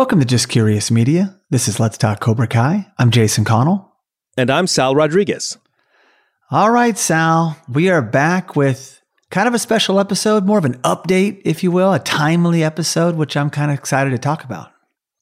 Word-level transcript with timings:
Welcome 0.00 0.20
to 0.20 0.24
Just 0.24 0.48
Curious 0.48 0.90
Media. 0.90 1.38
This 1.50 1.68
is 1.68 1.78
Let's 1.78 1.98
Talk 1.98 2.20
Cobra 2.20 2.46
Kai. 2.46 2.90
I'm 2.96 3.10
Jason 3.10 3.44
Connell. 3.44 3.92
And 4.34 4.48
I'm 4.48 4.66
Sal 4.66 4.94
Rodriguez. 4.94 5.58
All 6.50 6.70
right, 6.70 6.96
Sal, 6.96 7.58
we 7.68 7.90
are 7.90 8.00
back 8.00 8.56
with 8.56 9.02
kind 9.28 9.46
of 9.46 9.52
a 9.52 9.58
special 9.58 10.00
episode, 10.00 10.46
more 10.46 10.56
of 10.56 10.64
an 10.64 10.78
update, 10.78 11.42
if 11.44 11.62
you 11.62 11.70
will, 11.70 11.92
a 11.92 11.98
timely 11.98 12.64
episode, 12.64 13.16
which 13.16 13.36
I'm 13.36 13.50
kind 13.50 13.70
of 13.70 13.78
excited 13.78 14.08
to 14.12 14.18
talk 14.18 14.42
about. 14.42 14.72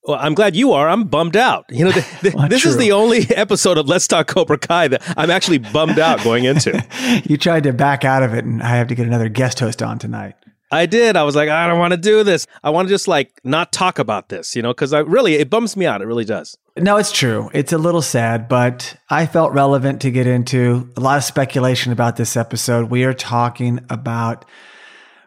Well, 0.04 0.16
I'm 0.20 0.34
glad 0.34 0.54
you 0.54 0.70
are. 0.70 0.88
I'm 0.88 1.08
bummed 1.08 1.36
out. 1.36 1.64
You 1.70 1.86
know, 1.86 1.90
the, 1.90 2.06
the, 2.30 2.36
well, 2.36 2.48
this 2.48 2.62
true. 2.62 2.70
is 2.70 2.76
the 2.76 2.92
only 2.92 3.26
episode 3.30 3.78
of 3.78 3.88
Let's 3.88 4.06
Talk 4.06 4.28
Cobra 4.28 4.58
Kai 4.58 4.86
that 4.86 5.02
I'm 5.18 5.32
actually 5.32 5.58
bummed 5.58 5.98
out 5.98 6.22
going 6.22 6.44
into. 6.44 6.80
you 7.24 7.36
tried 7.36 7.64
to 7.64 7.72
back 7.72 8.04
out 8.04 8.22
of 8.22 8.32
it, 8.32 8.44
and 8.44 8.62
I 8.62 8.76
have 8.76 8.86
to 8.86 8.94
get 8.94 9.08
another 9.08 9.28
guest 9.28 9.58
host 9.58 9.82
on 9.82 9.98
tonight. 9.98 10.36
I 10.70 10.86
did. 10.86 11.16
I 11.16 11.22
was 11.22 11.34
like, 11.34 11.48
I 11.48 11.66
don't 11.66 11.78
want 11.78 11.92
to 11.92 11.98
do 11.98 12.22
this. 12.22 12.46
I 12.62 12.70
want 12.70 12.88
to 12.88 12.94
just 12.94 13.08
like 13.08 13.40
not 13.44 13.72
talk 13.72 13.98
about 13.98 14.28
this, 14.28 14.54
you 14.54 14.62
know, 14.62 14.70
because 14.70 14.92
I 14.92 15.00
really, 15.00 15.34
it 15.34 15.48
bums 15.50 15.76
me 15.76 15.86
out. 15.86 16.02
It 16.02 16.06
really 16.06 16.24
does. 16.24 16.56
No, 16.76 16.96
it's 16.96 17.10
true. 17.10 17.50
It's 17.54 17.72
a 17.72 17.78
little 17.78 18.02
sad, 18.02 18.48
but 18.48 18.96
I 19.10 19.26
felt 19.26 19.52
relevant 19.52 20.00
to 20.02 20.10
get 20.10 20.26
into 20.26 20.90
a 20.96 21.00
lot 21.00 21.18
of 21.18 21.24
speculation 21.24 21.90
about 21.90 22.16
this 22.16 22.36
episode. 22.36 22.90
We 22.90 23.04
are 23.04 23.14
talking 23.14 23.80
about 23.90 24.44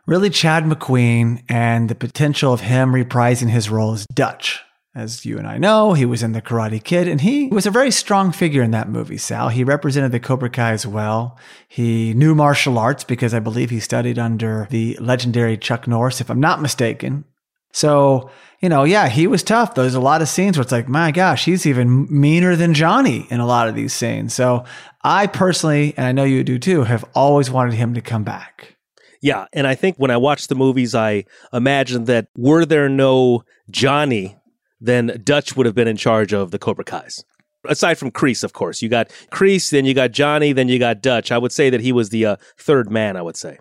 really 0.06 0.30
Chad 0.30 0.64
McQueen 0.64 1.44
and 1.50 1.90
the 1.90 1.96
potential 1.96 2.54
of 2.54 2.62
him 2.62 2.94
reprising 2.94 3.50
his 3.50 3.70
role 3.70 3.94
as 3.94 4.06
Dutch 4.08 4.62
as 4.94 5.26
you 5.26 5.38
and 5.38 5.48
I 5.48 5.58
know, 5.58 5.94
he 5.94 6.06
was 6.06 6.22
in 6.22 6.34
The 6.34 6.42
Karate 6.42 6.84
Kid, 6.84 7.08
and 7.08 7.22
he 7.22 7.48
was 7.48 7.66
a 7.66 7.72
very 7.72 7.92
strong 7.92 8.32
figure 8.32 8.62
in 8.62 8.72
that 8.72 8.90
movie, 8.90 9.18
Sal. 9.18 9.50
He 9.50 9.64
represented 9.64 10.12
the 10.12 10.20
Cobra 10.20 10.50
Kai 10.50 10.72
as 10.72 10.86
well. 10.86 11.40
He 11.68 12.14
knew 12.14 12.36
martial 12.36 12.78
arts 12.78 13.06
because 13.06 13.34
I 13.34 13.40
believe 13.40 13.70
he 13.70 13.80
studied 13.80 14.20
under 14.20 14.68
the 14.70 14.98
legendary 15.00 15.58
Chuck 15.58 15.88
Norris, 15.88 16.20
if 16.20 16.30
I'm 16.30 16.42
not 16.42 16.62
mistaken. 16.62 17.24
So, 17.72 18.30
you 18.62 18.68
know, 18.68 18.84
yeah, 18.84 19.08
he 19.08 19.28
was 19.28 19.44
tough. 19.44 19.76
There's 19.76 19.96
a 19.96 20.02
lot 20.02 20.22
of 20.22 20.28
scenes 20.28 20.58
where 20.58 20.64
it's 20.64 20.74
like, 20.74 20.90
my 20.90 21.12
gosh, 21.12 21.46
he's 21.46 21.66
even 21.66 22.08
meaner 22.10 22.58
than 22.58 22.74
Johnny 22.74 23.28
in 23.30 23.40
a 23.40 23.48
lot 23.48 23.70
of 23.70 23.76
these 23.76 23.94
scenes. 23.94 24.34
So 24.34 24.66
I 25.04 25.28
personally, 25.28 25.94
and 25.96 26.06
I 26.06 26.12
know 26.12 26.26
you 26.26 26.44
do 26.44 26.60
too, 26.60 26.84
have 26.84 27.06
always 27.16 27.50
wanted 27.50 27.76
him 27.76 27.94
to 27.94 28.02
come 28.02 28.26
back. 28.26 28.76
Yeah. 29.22 29.46
And 29.54 29.66
I 29.66 29.76
think 29.76 29.96
when 29.98 30.12
I 30.12 30.18
watched 30.18 30.50
the 30.50 30.56
movies, 30.56 30.94
I 30.94 31.26
imagined 31.54 32.08
that 32.08 32.28
were 32.36 32.66
there 32.66 32.90
no 32.90 33.44
Johnny 33.70 34.36
then 34.82 35.22
Dutch 35.24 35.56
would 35.56 35.66
have 35.66 35.76
been 35.76 35.88
in 35.88 35.98
charge 35.98 36.34
of 36.34 36.52
the 36.52 36.60
Cobra 36.60 36.84
Kai's. 36.84 37.24
Aside 37.66 38.00
from 38.00 38.10
Kreese, 38.10 38.44
of 38.44 38.54
course, 38.54 38.82
you 38.82 38.90
got 38.90 39.10
Kreese, 39.32 39.70
then 39.70 39.86
you 39.86 39.94
got 39.94 40.12
Johnny, 40.12 40.52
then 40.52 40.68
you 40.68 40.80
got 40.80 41.02
Dutch. 41.02 41.32
I 41.32 41.38
would 41.38 41.52
say 41.52 41.70
that 41.70 41.80
he 41.80 41.92
was 41.92 42.10
the 42.10 42.26
uh, 42.26 42.36
third 42.58 42.90
man. 42.90 43.16
I 43.16 43.22
would 43.22 43.38
say. 43.38 43.60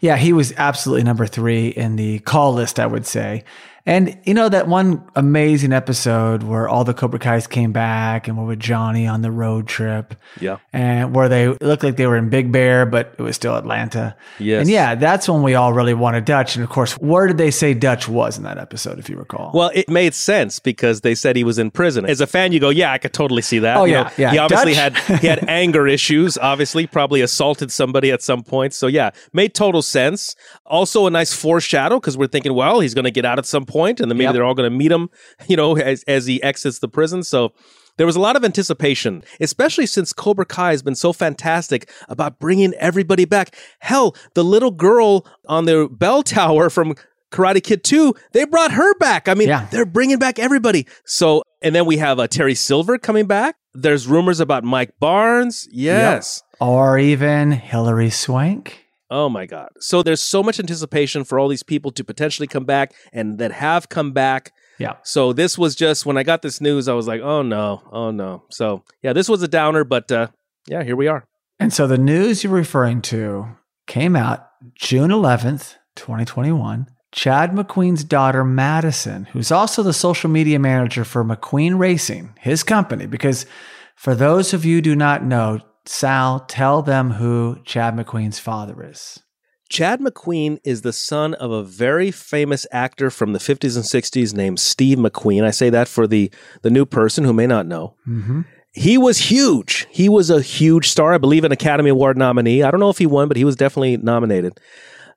Yeah, 0.00 0.16
he 0.16 0.32
was 0.32 0.52
absolutely 0.56 1.04
number 1.04 1.26
three 1.26 1.68
in 1.68 1.96
the 1.96 2.20
call 2.20 2.54
list. 2.54 2.80
I 2.80 2.86
would 2.86 3.06
say, 3.06 3.44
and 3.86 4.18
you 4.24 4.32
know 4.32 4.48
that 4.48 4.66
one 4.66 5.06
amazing 5.14 5.74
episode 5.74 6.42
where 6.42 6.66
all 6.66 6.84
the 6.84 6.94
Cobra 6.94 7.18
Kai's 7.18 7.46
came 7.46 7.70
back 7.70 8.26
and 8.26 8.38
were 8.38 8.46
with 8.46 8.58
Johnny 8.58 9.06
on 9.06 9.20
the 9.20 9.30
road 9.30 9.68
trip. 9.68 10.14
Yeah. 10.40 10.56
And 10.72 11.14
where 11.14 11.28
they 11.28 11.48
looked 11.48 11.82
like 11.82 11.96
they 11.96 12.06
were 12.06 12.16
in 12.16 12.30
Big 12.30 12.50
Bear, 12.50 12.86
but 12.86 13.14
it 13.18 13.22
was 13.22 13.36
still 13.36 13.56
Atlanta. 13.56 14.16
Yes. 14.38 14.62
And 14.62 14.70
yeah, 14.70 14.94
that's 14.94 15.28
when 15.28 15.42
we 15.42 15.54
all 15.54 15.74
really 15.74 15.92
wanted 15.92 16.24
Dutch. 16.24 16.56
And 16.56 16.64
of 16.64 16.70
course, 16.70 16.92
where 16.94 17.26
did 17.26 17.36
they 17.36 17.50
say 17.50 17.74
Dutch 17.74 18.08
was 18.08 18.38
in 18.38 18.44
that 18.44 18.56
episode, 18.56 18.98
if 18.98 19.10
you 19.10 19.18
recall? 19.18 19.50
Well, 19.52 19.70
it 19.74 19.90
made 19.90 20.14
sense 20.14 20.60
because 20.60 21.02
they 21.02 21.14
said 21.14 21.36
he 21.36 21.44
was 21.44 21.58
in 21.58 21.70
prison. 21.70 22.06
As 22.06 22.22
a 22.22 22.26
fan, 22.26 22.52
you 22.52 22.60
go, 22.60 22.70
yeah, 22.70 22.90
I 22.90 22.96
could 22.96 23.12
totally 23.12 23.42
see 23.42 23.58
that. 23.58 23.76
Oh, 23.76 23.84
you 23.84 23.92
yeah. 23.92 24.02
Know, 24.04 24.10
yeah. 24.16 24.30
He 24.30 24.38
obviously 24.38 24.72
had 24.72 24.96
he 24.96 25.26
had 25.26 25.44
anger 25.48 25.86
issues, 25.86 26.38
obviously, 26.38 26.86
probably 26.86 27.20
assaulted 27.20 27.70
somebody 27.70 28.10
at 28.10 28.22
some 28.22 28.42
point. 28.42 28.72
So 28.72 28.86
yeah, 28.86 29.10
made 29.34 29.54
total 29.54 29.82
sense. 29.82 30.36
Also 30.64 31.06
a 31.06 31.10
nice 31.10 31.34
foreshadow 31.34 32.00
because 32.00 32.16
we're 32.16 32.28
thinking, 32.28 32.54
well, 32.54 32.80
he's 32.80 32.94
going 32.94 33.04
to 33.04 33.10
get 33.10 33.26
out 33.26 33.38
at 33.38 33.44
some 33.44 33.66
point 33.66 33.73
and 33.74 34.10
then 34.10 34.16
maybe 34.16 34.24
yep. 34.24 34.34
they're 34.34 34.44
all 34.44 34.54
going 34.54 34.70
to 34.70 34.76
meet 34.76 34.92
him, 34.92 35.10
you 35.48 35.56
know, 35.56 35.76
as, 35.76 36.02
as 36.04 36.26
he 36.26 36.42
exits 36.42 36.78
the 36.78 36.88
prison. 36.88 37.22
So 37.22 37.52
there 37.96 38.06
was 38.06 38.16
a 38.16 38.20
lot 38.20 38.36
of 38.36 38.44
anticipation, 38.44 39.22
especially 39.40 39.86
since 39.86 40.12
Cobra 40.12 40.46
Kai 40.46 40.70
has 40.70 40.82
been 40.82 40.94
so 40.94 41.12
fantastic 41.12 41.90
about 42.08 42.38
bringing 42.38 42.74
everybody 42.74 43.24
back. 43.24 43.54
Hell, 43.80 44.16
the 44.34 44.44
little 44.44 44.70
girl 44.70 45.26
on 45.48 45.64
the 45.66 45.88
bell 45.90 46.22
tower 46.24 46.70
from 46.70 46.94
Karate 47.30 47.62
Kid 47.62 47.82
2, 47.84 48.14
they 48.32 48.44
brought 48.44 48.72
her 48.72 48.94
back. 48.98 49.28
I 49.28 49.34
mean, 49.34 49.48
yeah. 49.48 49.66
they're 49.70 49.86
bringing 49.86 50.18
back 50.18 50.38
everybody. 50.38 50.86
So, 51.04 51.42
and 51.62 51.74
then 51.74 51.86
we 51.86 51.96
have 51.98 52.18
uh, 52.18 52.28
Terry 52.28 52.54
Silver 52.54 52.98
coming 52.98 53.26
back. 53.26 53.56
There's 53.74 54.06
rumors 54.06 54.38
about 54.38 54.62
Mike 54.62 54.92
Barnes. 55.00 55.68
Yes. 55.72 56.42
Yep. 56.52 56.68
Or 56.68 56.98
even 56.98 57.50
Hilary 57.50 58.10
Swank. 58.10 58.83
Oh 59.10 59.28
my 59.28 59.46
God. 59.46 59.68
So 59.80 60.02
there's 60.02 60.22
so 60.22 60.42
much 60.42 60.58
anticipation 60.58 61.24
for 61.24 61.38
all 61.38 61.48
these 61.48 61.62
people 61.62 61.90
to 61.92 62.04
potentially 62.04 62.46
come 62.46 62.64
back 62.64 62.94
and 63.12 63.38
that 63.38 63.52
have 63.52 63.88
come 63.88 64.12
back. 64.12 64.52
Yeah. 64.78 64.94
So 65.02 65.32
this 65.32 65.58
was 65.58 65.74
just 65.74 66.06
when 66.06 66.16
I 66.16 66.22
got 66.22 66.42
this 66.42 66.60
news, 66.60 66.88
I 66.88 66.94
was 66.94 67.06
like, 67.06 67.20
oh 67.20 67.42
no, 67.42 67.82
oh 67.92 68.10
no. 68.10 68.44
So 68.50 68.82
yeah, 69.02 69.12
this 69.12 69.28
was 69.28 69.42
a 69.42 69.48
downer, 69.48 69.84
but 69.84 70.10
uh, 70.10 70.28
yeah, 70.66 70.82
here 70.82 70.96
we 70.96 71.06
are. 71.06 71.26
And 71.60 71.72
so 71.72 71.86
the 71.86 71.98
news 71.98 72.42
you're 72.42 72.52
referring 72.52 73.02
to 73.02 73.56
came 73.86 74.16
out 74.16 74.48
June 74.74 75.10
11th, 75.10 75.76
2021. 75.96 76.88
Chad 77.12 77.52
McQueen's 77.52 78.02
daughter, 78.02 78.42
Madison, 78.42 79.26
who's 79.26 79.52
also 79.52 79.84
the 79.84 79.92
social 79.92 80.28
media 80.28 80.58
manager 80.58 81.04
for 81.04 81.24
McQueen 81.24 81.78
Racing, 81.78 82.34
his 82.40 82.64
company, 82.64 83.06
because 83.06 83.46
for 83.94 84.16
those 84.16 84.52
of 84.52 84.64
you 84.64 84.82
do 84.82 84.96
not 84.96 85.24
know, 85.24 85.60
Sal, 85.86 86.40
tell 86.40 86.82
them 86.82 87.12
who 87.12 87.58
Chad 87.64 87.94
McQueen's 87.94 88.38
father 88.38 88.82
is. 88.84 89.20
Chad 89.68 90.00
McQueen 90.00 90.58
is 90.64 90.82
the 90.82 90.92
son 90.92 91.34
of 91.34 91.50
a 91.50 91.64
very 91.64 92.10
famous 92.10 92.66
actor 92.70 93.10
from 93.10 93.32
the 93.32 93.38
50s 93.38 93.76
and 93.76 93.84
60s 93.84 94.34
named 94.34 94.60
Steve 94.60 94.98
McQueen. 94.98 95.44
I 95.44 95.50
say 95.50 95.70
that 95.70 95.88
for 95.88 96.06
the, 96.06 96.30
the 96.62 96.70
new 96.70 96.84
person 96.84 97.24
who 97.24 97.32
may 97.32 97.46
not 97.46 97.66
know. 97.66 97.96
Mm-hmm. 98.06 98.42
He 98.72 98.98
was 98.98 99.18
huge. 99.18 99.86
He 99.90 100.08
was 100.08 100.30
a 100.30 100.42
huge 100.42 100.88
star. 100.88 101.14
I 101.14 101.18
believe 101.18 101.44
an 101.44 101.52
Academy 101.52 101.90
Award 101.90 102.18
nominee. 102.18 102.62
I 102.62 102.70
don't 102.70 102.80
know 102.80 102.90
if 102.90 102.98
he 102.98 103.06
won, 103.06 103.28
but 103.28 103.36
he 103.36 103.44
was 103.44 103.56
definitely 103.56 103.96
nominated. 103.96 104.58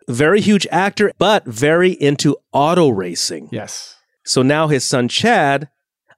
Very 0.08 0.42
huge 0.42 0.66
actor, 0.72 1.12
but 1.18 1.46
very 1.46 1.92
into 1.92 2.38
auto 2.54 2.90
racing. 2.90 3.50
Yes. 3.52 3.96
So 4.24 4.42
now 4.42 4.68
his 4.68 4.86
son 4.86 5.08
Chad 5.08 5.70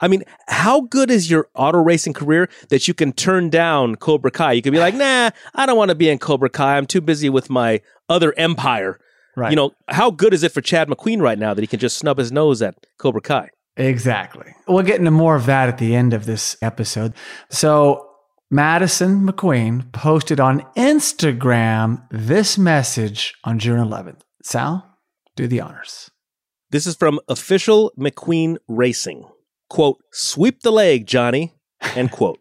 I 0.02 0.08
mean, 0.08 0.24
how 0.48 0.82
good 0.82 1.12
is 1.12 1.30
your 1.30 1.50
auto 1.56 1.80
racing 1.80 2.14
career 2.14 2.50
that 2.70 2.88
you 2.88 2.94
can 2.94 3.12
turn 3.12 3.50
down 3.50 3.96
Cobra 3.96 4.32
Kai? 4.32 4.54
You 4.54 4.62
could 4.62 4.74
be 4.74 4.80
like, 4.80 4.94
nah, 4.96 5.32
I 5.54 5.66
don't 5.66 5.78
want 5.78 5.90
to 5.90 5.96
be 5.96 6.10
in 6.10 6.20
Cobra 6.20 6.50
Kai. 6.50 6.78
I'm 6.78 6.86
too 6.86 7.02
busy 7.02 7.30
with 7.30 7.50
my 7.50 7.82
other 8.08 8.34
empire. 8.38 9.00
Right. 9.36 9.52
You 9.52 9.56
know, 9.56 9.72
how 9.88 10.12
good 10.12 10.34
is 10.34 10.44
it 10.44 10.52
for 10.52 10.62
Chad 10.62 10.88
McQueen 10.90 11.22
right 11.22 11.40
now 11.40 11.54
that 11.54 11.62
he 11.62 11.68
can 11.68 11.80
just 11.80 11.98
snub 11.98 12.18
his 12.18 12.32
nose 12.32 12.62
at 12.62 12.76
Cobra 12.98 13.22
Kai? 13.22 13.50
Exactly. 13.78 14.54
We'll 14.68 14.84
get 14.84 15.00
into 15.00 15.12
more 15.12 15.36
of 15.36 15.46
that 15.46 15.70
at 15.70 15.78
the 15.78 15.96
end 15.96 16.14
of 16.14 16.26
this 16.26 16.58
episode. 16.62 17.14
So, 17.50 18.06
Madison 18.52 19.26
McQueen 19.26 19.92
posted 19.94 20.40
on 20.40 20.62
Instagram 20.76 22.04
this 22.10 22.58
message 22.58 23.36
on 23.44 23.60
June 23.60 23.80
11th. 23.80 24.22
Sal, 24.44 24.98
do 25.36 25.48
the 25.48 25.62
honors. 25.62 26.10
This 26.72 26.88
is 26.88 26.96
from 26.96 27.20
official 27.30 27.94
McQueen 27.98 28.58
Racing 28.68 29.26
quote, 29.70 29.98
sweep 30.12 30.62
the 30.62 30.72
leg, 30.72 31.06
Johnny, 31.06 31.54
end 31.96 32.12
quote. 32.12 32.40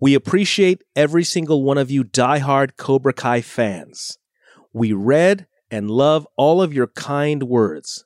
We 0.00 0.14
appreciate 0.14 0.82
every 0.94 1.24
single 1.24 1.62
one 1.62 1.78
of 1.78 1.90
you 1.90 2.04
diehard 2.04 2.76
Cobra 2.76 3.12
Kai 3.12 3.40
fans. 3.40 4.18
We 4.72 4.92
read 4.92 5.46
and 5.70 5.90
love 5.90 6.26
all 6.36 6.60
of 6.60 6.72
your 6.72 6.88
kind 6.88 7.44
words. 7.44 8.04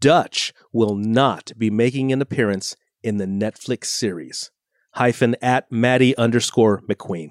Dutch 0.00 0.52
will 0.72 0.94
not 0.94 1.52
be 1.56 1.70
making 1.70 2.12
an 2.12 2.22
appearance 2.22 2.76
in 3.02 3.16
the 3.16 3.26
Netflix 3.26 3.86
series. 3.86 4.50
Hyphen 4.94 5.36
at 5.40 5.70
Maddie 5.70 6.16
underscore 6.16 6.82
McQueen. 6.82 7.30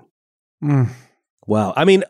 Mm. 0.64 0.90
Wow. 1.46 1.74
I 1.78 1.86
mean, 1.86 2.04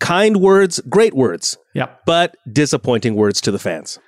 kind 0.00 0.36
words, 0.36 0.80
great 0.88 1.14
words. 1.14 1.56
Yep. 1.74 2.02
But 2.06 2.36
disappointing 2.50 3.14
words 3.14 3.40
to 3.42 3.50
the 3.50 3.58
fans. 3.58 3.98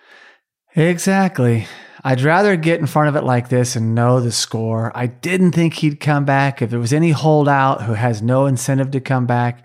Exactly. 0.77 1.66
I'd 2.06 2.20
rather 2.20 2.54
get 2.54 2.81
in 2.81 2.87
front 2.87 3.09
of 3.09 3.16
it 3.16 3.25
like 3.25 3.48
this 3.48 3.77
and 3.77 3.95
know 3.95 4.21
the 4.21 4.30
score. 4.30 4.92
I 4.95 5.06
didn't 5.06 5.53
think 5.53 5.74
he'd 5.74 6.01
come 6.01 6.27
back. 6.27 6.60
If 6.60 6.68
there 6.68 6.78
was 6.78 6.92
any 6.92 7.12
holdout 7.12 7.83
who 7.83 7.95
has 7.95 8.21
no 8.21 8.45
incentive 8.45 8.91
to 8.91 9.01
come 9.01 9.24
back, 9.24 9.65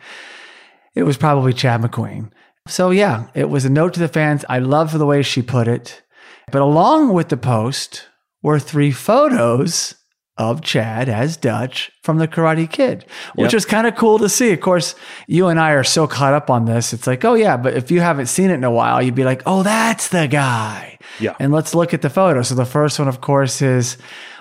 it 0.96 1.04
was 1.04 1.18
probably 1.18 1.52
Chad 1.52 1.82
McQueen. 1.82 2.32
So, 2.66 2.92
yeah, 2.92 3.28
it 3.34 3.50
was 3.50 3.66
a 3.66 3.70
note 3.70 3.94
to 3.96 4.00
the 4.00 4.08
fans. 4.08 4.46
I 4.48 4.60
love 4.60 4.98
the 4.98 5.06
way 5.06 5.22
she 5.22 5.42
put 5.42 5.68
it. 5.68 6.02
But 6.50 6.62
along 6.62 7.14
with 7.14 7.28
the 7.28 7.38
post 7.38 8.08
were 8.42 8.58
three 8.60 8.92
photos 8.92 9.96
of 10.38 10.62
Chad 10.62 11.10
as 11.10 11.36
Dutch 11.36 11.92
from 12.04 12.20
the 12.20 12.28
Karate 12.28 12.72
Kid, 12.72 13.06
which 13.36 13.52
yep. 13.52 13.54
was 13.54 13.66
kind 13.66 13.86
of 13.86 13.98
cool 13.98 14.18
to 14.20 14.30
see. 14.30 14.54
Of 14.54 14.62
course, 14.62 14.96
you 15.28 15.48
and 15.48 15.60
I 15.60 15.72
are 15.72 15.84
so 15.84 16.08
caught 16.08 16.34
up 16.34 16.50
on 16.50 16.64
this. 16.64 16.94
It's 16.94 17.06
like, 17.08 17.26
oh, 17.26 17.34
yeah, 17.34 17.58
but 17.58 17.74
if 17.74 17.92
you 17.92 18.00
haven't 18.00 18.28
seen 18.28 18.50
it 18.50 18.54
in 18.54 18.64
a 18.64 18.72
while, 18.72 19.02
you'd 19.02 19.16
be 19.16 19.26
like, 19.26 19.44
oh, 19.46 19.64
that's 19.64 20.08
the 20.08 20.28
guy. 20.28 20.99
Yeah. 21.20 21.36
And 21.40 21.52
let's 21.52 21.76
look 21.76 21.94
at 21.94 22.02
the 22.02 22.10
photo. 22.10 22.42
So 22.42 22.56
the 22.56 22.66
first 22.66 23.00
one, 23.00 23.08
of 23.08 23.22
course, 23.22 23.62
is 23.62 23.98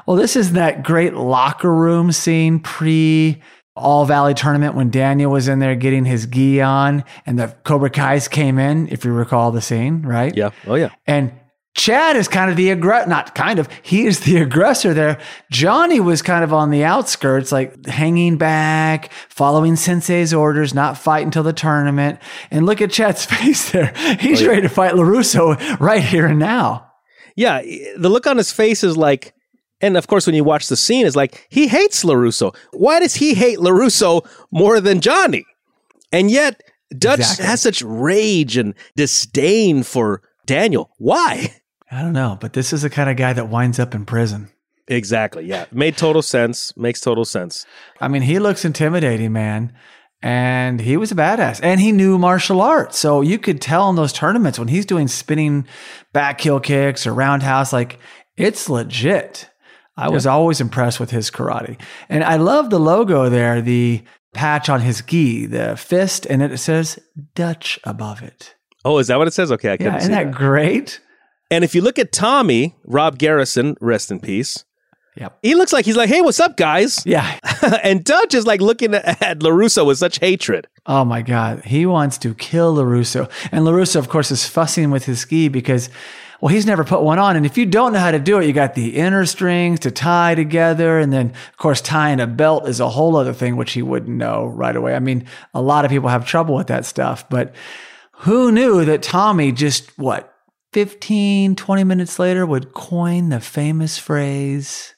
well, 0.06 0.16
this 0.16 0.36
is 0.36 0.52
that 0.52 0.82
great 0.82 1.14
locker 1.14 1.72
room 1.75 2.12
scene 2.12 2.60
pre 2.60 3.42
All 3.76 4.06
Valley 4.06 4.34
tournament 4.34 4.75
when 4.75 4.90
Daniel 4.90 5.30
was 5.30 5.48
in 5.48 5.58
there 5.58 5.75
getting 5.75 6.04
his 6.04 6.26
gi 6.26 6.62
on 6.62 7.04
and 7.26 7.38
the 7.38 7.48
Cobra 7.64 7.90
Kai's 7.90 8.26
came 8.26 8.58
in, 8.58 8.88
if 8.88 9.04
you 9.04 9.12
recall 9.12 9.50
the 9.50 9.60
scene, 9.60 10.02
right? 10.02 10.34
Yeah. 10.34 10.50
Oh, 10.66 10.76
yeah. 10.76 10.90
And 11.06 11.32
Chad 11.78 12.16
is 12.16 12.26
kind 12.26 12.50
of 12.50 12.56
the 12.56 12.70
aggressor, 12.70 13.08
not 13.08 13.36
kind 13.36 13.60
of, 13.60 13.69
he 13.82 14.04
is 14.04 14.20
the 14.20 14.38
aggressor 14.38 14.92
there. 14.92 15.20
Johnny 15.52 16.00
was 16.00 16.22
kind 16.22 16.42
of 16.42 16.52
on 16.52 16.70
the 16.70 16.82
outskirts, 16.82 17.52
like 17.52 17.86
hanging 17.86 18.36
back, 18.36 19.12
following 19.28 19.76
Sensei's 19.76 20.34
orders, 20.34 20.75
not 20.75 20.98
fight 20.98 21.25
until 21.25 21.44
the 21.44 21.52
tournament. 21.52 22.19
And 22.50 22.66
look 22.66 22.82
at 22.82 22.90
Chad's 22.90 23.25
face 23.26 23.70
there. 23.70 23.94
He's 24.19 24.40
oh, 24.40 24.44
yeah. 24.44 24.50
ready 24.50 24.62
to 24.62 24.69
fight 24.69 24.94
LaRusso 24.94 25.78
right 25.78 26.02
here 26.02 26.26
and 26.26 26.40
now. 26.40 26.90
Yeah. 27.36 27.62
The 27.62 28.08
look 28.08 28.26
on 28.26 28.38
his 28.38 28.50
face 28.50 28.82
is 28.82 28.96
like, 28.96 29.32
and 29.80 29.96
of 29.96 30.08
course, 30.08 30.26
when 30.26 30.34
you 30.34 30.42
watch 30.42 30.66
the 30.66 30.76
scene, 30.76 31.06
is 31.06 31.14
like, 31.14 31.46
he 31.48 31.69
hates 31.69 32.02
LaRusso. 32.02 32.56
Why 32.72 32.98
does 32.98 33.14
he 33.14 33.34
hate 33.34 33.58
LaRusso 33.60 34.28
more 34.50 34.80
than 34.80 35.00
Johnny? 35.00 35.46
And 36.10 36.28
yet, 36.28 36.60
Dutch 36.90 37.20
exactly. 37.20 37.46
has 37.46 37.62
such 37.62 37.82
rage 37.82 38.56
and 38.56 38.75
disdain 38.96 39.84
for 39.84 40.22
Daniel. 40.44 40.90
Why? 40.98 41.54
I 41.90 42.02
don't 42.02 42.12
know, 42.12 42.37
but 42.40 42.52
this 42.52 42.73
is 42.73 42.82
the 42.82 42.90
kind 42.90 43.08
of 43.08 43.17
guy 43.17 43.32
that 43.32 43.49
winds 43.49 43.79
up 43.79 43.94
in 43.94 44.05
prison. 44.05 44.50
Exactly. 44.88 45.44
Yeah. 45.44 45.67
Made 45.70 45.96
total 45.96 46.23
sense. 46.23 46.76
Makes 46.76 47.00
total 47.00 47.25
sense. 47.25 47.67
I 48.00 48.08
mean, 48.08 48.23
he 48.23 48.38
looks 48.38 48.64
intimidating, 48.64 49.32
man. 49.32 49.73
And 50.20 50.81
he 50.81 50.96
was 50.96 51.12
a 51.12 51.14
badass 51.14 51.61
and 51.62 51.81
he 51.81 51.93
knew 51.93 52.19
martial 52.19 52.61
arts. 52.61 52.99
So 52.99 53.20
you 53.20 53.38
could 53.38 53.61
tell 53.61 53.88
in 53.88 53.96
those 53.96 54.12
tournaments 54.12 54.58
when 54.58 54.69
he's 54.69 54.87
doing 54.87 55.06
spinning 55.06 55.67
back 56.12 56.40
heel 56.40 56.58
kicks 56.58 57.06
or 57.06 57.14
roundhouse, 57.14 57.73
like 57.73 58.00
it's 58.37 58.69
legit. 58.69 59.49
I 59.96 60.06
yeah. 60.06 60.11
was 60.11 60.26
always 60.26 60.61
impressed 60.61 60.99
with 60.99 61.11
his 61.11 61.31
karate. 61.31 61.81
And 62.08 62.25
I 62.25 62.37
love 62.37 62.70
the 62.70 62.81
logo 62.81 63.29
there, 63.29 63.61
the 63.61 64.02
patch 64.35 64.69
on 64.69 64.81
his 64.81 65.02
gi, 65.02 65.46
the 65.46 65.76
fist, 65.76 66.26
and 66.26 66.43
it 66.43 66.56
says 66.58 66.99
Dutch 67.35 67.79
above 67.85 68.23
it. 68.23 68.55
Oh, 68.85 68.99
is 68.99 69.06
that 69.08 69.19
what 69.19 69.29
it 69.29 69.35
says? 69.35 69.52
Okay, 69.52 69.73
I 69.73 69.76
can 69.76 69.87
yeah, 69.87 69.96
isn't 69.99 70.12
that, 70.12 70.25
that 70.25 70.35
great? 70.35 71.00
And 71.50 71.64
if 71.64 71.74
you 71.74 71.80
look 71.80 71.98
at 71.98 72.12
Tommy, 72.12 72.76
Rob 72.84 73.18
Garrison, 73.18 73.76
rest 73.80 74.10
in 74.10 74.20
peace. 74.20 74.64
Yep. 75.16 75.38
He 75.42 75.54
looks 75.56 75.72
like 75.72 75.84
he's 75.84 75.96
like, 75.96 76.08
hey, 76.08 76.20
what's 76.20 76.38
up, 76.38 76.56
guys? 76.56 77.04
Yeah. 77.04 77.38
and 77.82 78.04
Dutch 78.04 78.34
is 78.34 78.46
like 78.46 78.60
looking 78.60 78.94
at 78.94 79.40
LaRusso 79.40 79.84
with 79.84 79.98
such 79.98 80.20
hatred. 80.20 80.68
Oh 80.86 81.04
my 81.04 81.22
God. 81.22 81.64
He 81.64 81.86
wants 81.86 82.18
to 82.18 82.34
kill 82.34 82.76
LaRusso. 82.76 83.28
And 83.50 83.64
LaRusso, 83.64 83.96
of 83.96 84.08
course, 84.08 84.30
is 84.30 84.46
fussing 84.46 84.92
with 84.92 85.06
his 85.06 85.24
gi 85.24 85.48
because, 85.48 85.90
well, 86.40 86.54
he's 86.54 86.66
never 86.66 86.84
put 86.84 87.02
one 87.02 87.18
on. 87.18 87.34
And 87.34 87.44
if 87.44 87.58
you 87.58 87.66
don't 87.66 87.92
know 87.92 87.98
how 87.98 88.12
to 88.12 88.20
do 88.20 88.38
it, 88.38 88.46
you 88.46 88.52
got 88.52 88.74
the 88.74 88.96
inner 88.96 89.26
strings 89.26 89.80
to 89.80 89.90
tie 89.90 90.36
together. 90.36 91.00
And 91.00 91.12
then, 91.12 91.30
of 91.30 91.56
course, 91.56 91.80
tying 91.80 92.20
a 92.20 92.26
belt 92.28 92.68
is 92.68 92.78
a 92.78 92.88
whole 92.88 93.16
other 93.16 93.32
thing, 93.32 93.56
which 93.56 93.72
he 93.72 93.82
wouldn't 93.82 94.16
know 94.16 94.46
right 94.46 94.76
away. 94.76 94.94
I 94.94 95.00
mean, 95.00 95.26
a 95.52 95.60
lot 95.60 95.84
of 95.84 95.90
people 95.90 96.10
have 96.10 96.26
trouble 96.26 96.54
with 96.54 96.68
that 96.68 96.84
stuff, 96.84 97.28
but 97.28 97.56
who 98.12 98.52
knew 98.52 98.84
that 98.84 99.02
Tommy 99.02 99.50
just, 99.50 99.98
what, 99.98 100.32
15, 100.78 101.56
20 101.56 101.82
minutes 101.82 102.20
later 102.20 102.46
would 102.46 102.72
coin 102.72 103.30
the 103.30 103.40
famous 103.40 103.98
phrase 103.98 104.94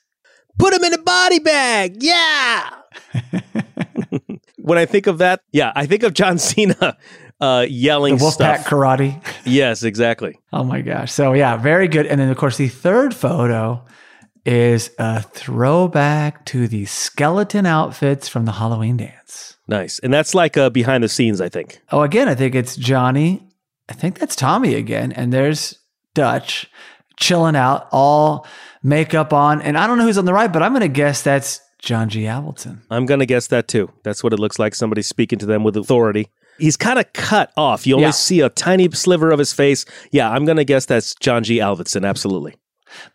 Put 0.59 0.75
him 0.75 0.85
in 0.85 0.93
a 0.93 0.99
body 0.99 1.39
bag. 1.39 2.03
Yeah. 2.03 2.69
when 4.59 4.77
I 4.77 4.85
think 4.85 5.07
of 5.07 5.17
that, 5.19 5.41
yeah, 5.53 5.73
I 5.75 5.87
think 5.87 6.03
of 6.03 6.13
John 6.13 6.37
Cena 6.37 6.99
uh, 7.41 7.65
yelling 7.67 8.19
the 8.19 8.25
Wolfpack 8.25 8.65
karate. 8.65 9.25
yes, 9.47 9.83
exactly. 9.83 10.39
Oh 10.53 10.65
my 10.65 10.83
gosh. 10.83 11.13
So, 11.13 11.33
yeah, 11.33 11.57
very 11.57 11.89
good. 11.89 12.05
And 12.05 12.21
then, 12.21 12.29
of 12.29 12.37
course, 12.37 12.59
the 12.59 12.69
third 12.69 13.15
photo 13.15 13.83
is 14.45 14.91
a 14.99 15.23
throwback 15.23 16.45
to 16.47 16.69
the 16.69 16.85
skeleton 16.85 17.65
outfits 17.65 18.29
from 18.29 18.45
the 18.45 18.53
Halloween 18.53 18.99
dance. 18.99 19.57
Nice. 19.67 19.99
And 20.01 20.13
that's 20.13 20.35
like 20.35 20.59
uh, 20.59 20.69
behind 20.69 21.03
the 21.03 21.09
scenes, 21.09 21.41
I 21.41 21.49
think. 21.49 21.81
Oh, 21.91 22.03
again, 22.03 22.29
I 22.29 22.35
think 22.35 22.55
it's 22.55 22.77
Johnny 22.77 23.50
I 23.91 23.95
think 23.95 24.19
that's 24.19 24.37
Tommy 24.37 24.75
again. 24.75 25.13
And 25.13 25.33
there's 25.33 25.79
Dutch 26.15 26.71
chilling 27.17 27.57
out, 27.57 27.89
all 27.93 28.47
makeup 28.83 29.33
on. 29.33 29.61
And 29.61 29.77
I 29.77 29.87
don't 29.87 29.99
know 29.99 30.05
who's 30.05 30.19
on 30.19 30.25
the 30.25 30.33
right, 30.33 30.53
but 30.53 30.63
I'm 30.63 30.73
going 30.73 30.81
to 30.81 30.89
guess 30.89 31.23
that's 31.23 31.61
John 31.81 32.09
G. 32.09 32.23
Avildsen. 32.23 32.81
I'm 32.91 33.05
going 33.05 33.21
to 33.21 33.27
guess 33.27 33.49
that 33.49 33.69
too. 33.69 33.91
That's 34.05 34.23
what 34.23 34.33
it 34.33 34.39
looks 34.39 34.59
like. 34.59 34.75
Somebody 34.75 35.03
speaking 35.03 35.39
to 35.41 35.47
them 35.47 35.65
with 35.65 35.77
authority. 35.77 36.29
He's 36.59 36.77
kind 36.77 36.99
of 36.99 37.13
cut 37.15 37.53
off. 37.57 37.87
You 37.87 37.95
only 37.95 38.07
yeah. 38.07 38.13
see 38.13 38.41
a 38.41 38.51
tiny 38.51 38.91
sliver 38.91 39.31
of 39.31 39.39
his 39.39 39.53
face. 39.53 39.85
Yeah, 40.13 40.31
I'm 40.31 40.45
going 40.45 40.59
to 40.59 40.65
guess 40.65 40.85
that's 40.87 41.15
John 41.17 41.43
G. 41.43 41.59
Avildsen. 41.59 42.07
Absolutely. 42.07 42.55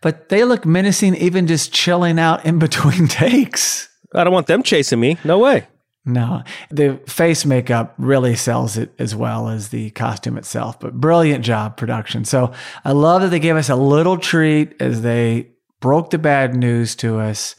But 0.00 0.30
they 0.30 0.44
look 0.44 0.66
menacing, 0.66 1.14
even 1.16 1.46
just 1.46 1.72
chilling 1.72 2.18
out 2.18 2.44
in 2.44 2.58
between 2.58 3.08
takes. 3.08 3.88
I 4.14 4.24
don't 4.24 4.32
want 4.32 4.46
them 4.46 4.62
chasing 4.62 5.00
me. 5.00 5.18
No 5.24 5.38
way. 5.38 5.66
No, 6.08 6.44
the 6.70 7.00
face 7.08 7.44
makeup 7.44 7.92
really 7.98 8.36
sells 8.36 8.76
it 8.76 8.94
as 8.96 9.16
well 9.16 9.48
as 9.48 9.70
the 9.70 9.90
costume 9.90 10.38
itself, 10.38 10.78
but 10.78 11.00
brilliant 11.00 11.44
job 11.44 11.76
production. 11.76 12.24
So 12.24 12.52
I 12.84 12.92
love 12.92 13.22
that 13.22 13.28
they 13.28 13.40
gave 13.40 13.56
us 13.56 13.68
a 13.68 13.74
little 13.74 14.16
treat 14.16 14.80
as 14.80 15.02
they 15.02 15.48
broke 15.80 16.10
the 16.10 16.18
bad 16.18 16.54
news 16.54 16.94
to 16.96 17.18
us. 17.18 17.56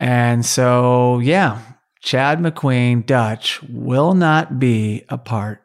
And 0.00 0.46
so, 0.46 1.18
yeah, 1.18 1.60
Chad 2.00 2.38
McQueen, 2.38 3.04
Dutch, 3.04 3.62
will 3.64 4.14
not 4.14 4.58
be 4.58 5.04
a 5.10 5.18
part 5.18 5.60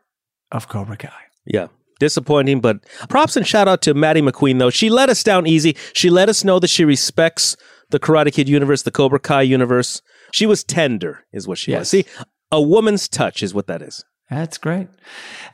of 0.51 0.67
Cobra 0.67 0.97
Kai. 0.97 1.11
Yeah. 1.45 1.67
Disappointing, 1.99 2.59
but 2.59 2.85
props 3.07 3.37
and 3.37 3.47
shout 3.47 3.67
out 3.67 3.81
to 3.83 3.93
Maddie 3.93 4.21
McQueen, 4.21 4.59
though. 4.59 4.69
She 4.69 4.89
let 4.89 5.09
us 5.09 5.23
down 5.23 5.47
easy. 5.47 5.75
She 5.93 6.09
let 6.09 6.27
us 6.29 6.43
know 6.43 6.59
that 6.59 6.69
she 6.69 6.83
respects 6.85 7.55
the 7.89 7.99
Karate 7.99 8.31
Kid 8.33 8.47
universe, 8.47 8.83
the 8.83 8.91
Cobra 8.91 9.19
Kai 9.19 9.41
universe. 9.41 10.01
She 10.31 10.45
was 10.45 10.63
tender, 10.63 11.25
is 11.31 11.47
what 11.47 11.57
she 11.57 11.71
yes. 11.71 11.79
was. 11.79 11.89
See, 11.89 12.05
a 12.51 12.61
woman's 12.61 13.07
touch 13.07 13.43
is 13.43 13.53
what 13.53 13.67
that 13.67 13.81
is. 13.81 14.03
That's 14.29 14.59
great. 14.59 14.87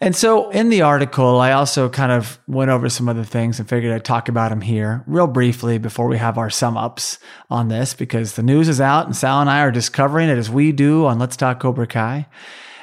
And 0.01 0.13
so 0.13 0.50
in 0.50 0.68
the 0.68 0.81
article, 0.81 1.39
I 1.39 1.54
also 1.54 1.88
kind 1.88 2.12
of 2.12 2.39
went 2.45 2.72
over 2.72 2.89
some 2.89 3.07
other 3.07 3.24
things 3.24 3.57
and 3.57 3.69
figured 3.69 3.94
I'd 3.94 4.04
talk 4.04 4.27
about 4.27 4.50
them 4.50 4.60
here 4.60 5.01
real 5.07 5.27
briefly 5.27 5.77
before 5.77 6.07
we 6.07 6.18
have 6.18 6.38
our 6.38 6.50
sum 6.50 6.75
ups 6.75 7.18
on 7.50 7.69
this 7.69 7.94
because 7.94 8.33
the 8.33 8.44
news 8.44 8.68
is 8.68 8.81
out 8.81 9.06
and 9.06 9.16
Sal 9.16 9.39
and 9.39 9.50
I 9.50 9.62
are 9.62 9.72
discovering 9.72 10.27
it 10.27 10.38
as 10.38 10.50
we 10.50 10.74
do 10.74 11.06
on 11.06 11.19
Let's 11.19 11.38
Talk 11.38 11.62
Cobra 11.62 11.88
Kai. 11.88 12.27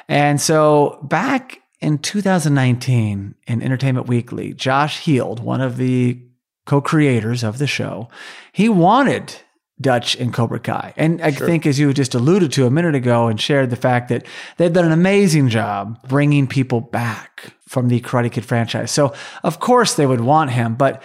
And 0.07 0.41
so 0.41 0.99
back 1.03 1.61
in 1.79 1.99
2019 1.99 3.35
in 3.45 3.61
Entertainment 3.61 4.07
Weekly, 4.07 4.53
Josh 4.53 5.01
Heald, 5.01 5.41
one 5.41 5.61
of 5.61 5.77
the 5.77 6.19
co-creators 6.65 7.43
of 7.43 7.59
the 7.59 7.67
show, 7.67 8.09
he 8.51 8.67
wanted 8.67 9.35
Dutch 9.81 10.15
and 10.15 10.33
Cobra 10.33 10.59
Kai. 10.59 10.93
And 10.97 11.21
I 11.21 11.31
sure. 11.31 11.47
think, 11.47 11.65
as 11.65 11.79
you 11.79 11.93
just 11.93 12.15
alluded 12.15 12.51
to 12.53 12.65
a 12.65 12.71
minute 12.71 12.95
ago 12.95 13.27
and 13.27 13.39
shared 13.39 13.69
the 13.69 13.75
fact 13.75 14.09
that 14.09 14.25
they've 14.57 14.71
done 14.71 14.85
an 14.85 14.91
amazing 14.91 15.49
job 15.49 15.99
bringing 16.07 16.47
people 16.47 16.81
back 16.81 17.53
from 17.67 17.87
the 17.87 17.99
Karate 18.01 18.31
Kid 18.31 18.45
franchise. 18.45 18.91
So, 18.91 19.13
of 19.43 19.59
course, 19.59 19.95
they 19.95 20.05
would 20.05 20.21
want 20.21 20.51
him. 20.51 20.75
But 20.75 21.01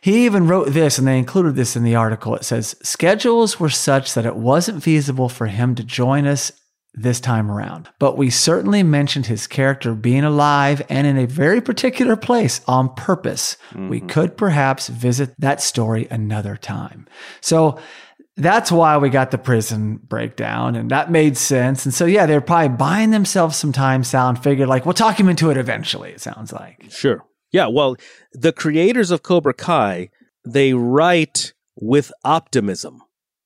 he 0.00 0.24
even 0.24 0.46
wrote 0.46 0.68
this, 0.68 0.98
and 0.98 1.06
they 1.06 1.18
included 1.18 1.56
this 1.56 1.76
in 1.76 1.84
the 1.84 1.94
article. 1.94 2.34
It 2.34 2.44
says, 2.44 2.76
Schedules 2.82 3.60
were 3.60 3.70
such 3.70 4.14
that 4.14 4.26
it 4.26 4.36
wasn't 4.36 4.82
feasible 4.82 5.28
for 5.28 5.46
him 5.46 5.74
to 5.74 5.84
join 5.84 6.26
us 6.26 6.52
this 6.94 7.20
time 7.20 7.50
around. 7.50 7.88
But 7.98 8.18
we 8.18 8.28
certainly 8.28 8.82
mentioned 8.82 9.26
his 9.26 9.46
character 9.46 9.94
being 9.94 10.24
alive 10.24 10.82
and 10.88 11.06
in 11.06 11.16
a 11.16 11.26
very 11.26 11.60
particular 11.60 12.16
place 12.16 12.60
on 12.66 12.94
purpose. 12.94 13.56
Mm-hmm. 13.70 13.88
We 13.88 14.00
could 14.00 14.36
perhaps 14.36 14.88
visit 14.88 15.34
that 15.38 15.62
story 15.62 16.06
another 16.10 16.56
time. 16.56 17.06
So 17.40 17.78
that's 18.36 18.72
why 18.72 18.96
we 18.96 19.10
got 19.10 19.30
the 19.30 19.38
prison 19.38 20.00
breakdown 20.02 20.74
and 20.74 20.90
that 20.90 21.10
made 21.10 21.36
sense. 21.36 21.84
And 21.84 21.92
so, 21.92 22.06
yeah, 22.06 22.26
they're 22.26 22.40
probably 22.40 22.76
buying 22.76 23.10
themselves 23.10 23.56
some 23.56 23.72
time, 23.72 24.04
Sal, 24.04 24.30
and 24.30 24.42
figured 24.42 24.68
like, 24.68 24.86
we'll 24.86 24.94
talk 24.94 25.20
him 25.20 25.28
into 25.28 25.50
it 25.50 25.56
eventually, 25.56 26.12
it 26.12 26.20
sounds 26.20 26.52
like. 26.52 26.90
Sure. 26.90 27.24
Yeah. 27.50 27.66
Well, 27.66 27.96
the 28.32 28.52
creators 28.52 29.10
of 29.10 29.22
Cobra 29.22 29.52
Kai, 29.52 30.08
they 30.44 30.72
write 30.72 31.52
with 31.76 32.10
optimism. 32.24 33.02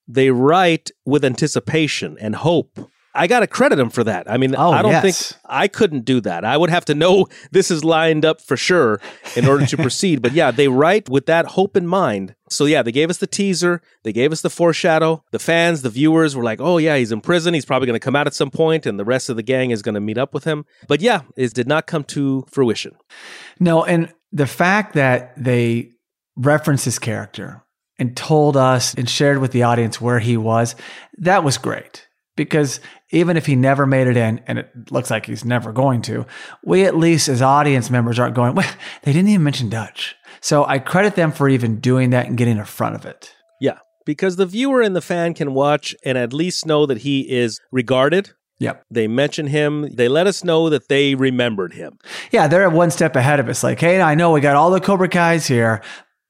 They 0.06 0.30
write 0.30 0.92
with 1.04 1.24
anticipation 1.24 2.16
and 2.20 2.36
hope 2.36 2.78
I 3.16 3.26
got 3.26 3.40
to 3.40 3.46
credit 3.46 3.78
him 3.78 3.90
for 3.90 4.04
that. 4.04 4.30
I 4.30 4.36
mean, 4.36 4.54
oh, 4.56 4.70
I 4.70 4.82
don't 4.82 4.92
yes. 4.92 5.32
think 5.32 5.40
I 5.46 5.68
couldn't 5.68 6.04
do 6.04 6.20
that. 6.20 6.44
I 6.44 6.56
would 6.56 6.70
have 6.70 6.84
to 6.86 6.94
know 6.94 7.26
this 7.50 7.70
is 7.70 7.82
lined 7.82 8.24
up 8.24 8.40
for 8.40 8.56
sure 8.56 9.00
in 9.34 9.46
order 9.46 9.66
to 9.66 9.76
proceed. 9.78 10.22
But 10.22 10.32
yeah, 10.32 10.50
they 10.50 10.68
write 10.68 11.08
with 11.08 11.26
that 11.26 11.46
hope 11.46 11.76
in 11.76 11.86
mind. 11.86 12.34
So 12.48 12.66
yeah, 12.66 12.82
they 12.82 12.92
gave 12.92 13.10
us 13.10 13.18
the 13.18 13.26
teaser, 13.26 13.82
they 14.04 14.12
gave 14.12 14.32
us 14.32 14.42
the 14.42 14.50
foreshadow. 14.50 15.24
The 15.32 15.38
fans, 15.38 15.82
the 15.82 15.90
viewers 15.90 16.36
were 16.36 16.44
like, 16.44 16.60
"Oh 16.60 16.78
yeah, 16.78 16.96
he's 16.96 17.10
in 17.10 17.20
prison. 17.20 17.54
He's 17.54 17.64
probably 17.64 17.86
going 17.86 17.98
to 17.98 18.04
come 18.04 18.16
out 18.16 18.26
at 18.26 18.34
some 18.34 18.50
point 18.50 18.86
and 18.86 18.98
the 18.98 19.04
rest 19.04 19.28
of 19.28 19.36
the 19.36 19.42
gang 19.42 19.70
is 19.70 19.82
going 19.82 19.94
to 19.94 20.00
meet 20.00 20.18
up 20.18 20.34
with 20.34 20.44
him." 20.44 20.64
But 20.86 21.00
yeah, 21.00 21.22
it 21.36 21.54
did 21.54 21.66
not 21.66 21.86
come 21.86 22.04
to 22.04 22.44
fruition. 22.50 22.96
No, 23.58 23.84
and 23.84 24.12
the 24.30 24.46
fact 24.46 24.94
that 24.94 25.32
they 25.36 25.92
referenced 26.36 26.84
his 26.84 26.98
character 26.98 27.62
and 27.98 28.16
told 28.16 28.56
us 28.56 28.94
and 28.94 29.08
shared 29.08 29.38
with 29.38 29.52
the 29.52 29.62
audience 29.62 30.00
where 30.00 30.18
he 30.18 30.36
was, 30.36 30.76
that 31.18 31.42
was 31.42 31.56
great 31.56 32.05
because 32.36 32.80
even 33.10 33.36
if 33.36 33.46
he 33.46 33.56
never 33.56 33.86
made 33.86 34.06
it 34.06 34.16
in, 34.16 34.40
and 34.46 34.58
it 34.58 34.70
looks 34.90 35.10
like 35.10 35.26
he's 35.26 35.44
never 35.44 35.72
going 35.72 36.02
to, 36.02 36.26
we 36.64 36.84
at 36.84 36.96
least 36.96 37.28
as 37.28 37.42
audience 37.42 37.90
members 37.90 38.18
aren't 38.18 38.34
going, 38.34 38.54
well, 38.54 38.70
they 39.02 39.12
didn't 39.12 39.28
even 39.28 39.42
mention 39.44 39.68
Dutch. 39.68 40.14
So 40.40 40.64
I 40.64 40.78
credit 40.78 41.16
them 41.16 41.32
for 41.32 41.48
even 41.48 41.80
doing 41.80 42.10
that 42.10 42.26
and 42.26 42.36
getting 42.36 42.58
in 42.58 42.64
front 42.64 42.94
of 42.94 43.04
it. 43.04 43.34
Yeah, 43.60 43.78
because 44.04 44.36
the 44.36 44.46
viewer 44.46 44.82
and 44.82 44.94
the 44.94 45.00
fan 45.00 45.34
can 45.34 45.54
watch 45.54 45.96
and 46.04 46.16
at 46.16 46.32
least 46.32 46.66
know 46.66 46.86
that 46.86 46.98
he 46.98 47.22
is 47.30 47.60
regarded. 47.72 48.32
Yep. 48.58 48.84
They 48.90 49.06
mention 49.06 49.48
him. 49.48 49.94
They 49.94 50.08
let 50.08 50.26
us 50.26 50.42
know 50.42 50.70
that 50.70 50.88
they 50.88 51.14
remembered 51.14 51.74
him. 51.74 51.98
Yeah, 52.30 52.48
they're 52.48 52.70
one 52.70 52.90
step 52.90 53.14
ahead 53.14 53.38
of 53.38 53.50
us. 53.50 53.62
Like, 53.62 53.78
hey, 53.78 54.00
I 54.00 54.14
know 54.14 54.32
we 54.32 54.40
got 54.40 54.56
all 54.56 54.70
the 54.70 54.80
Cobra 54.80 55.08
Kai's 55.08 55.46
here, 55.46 55.82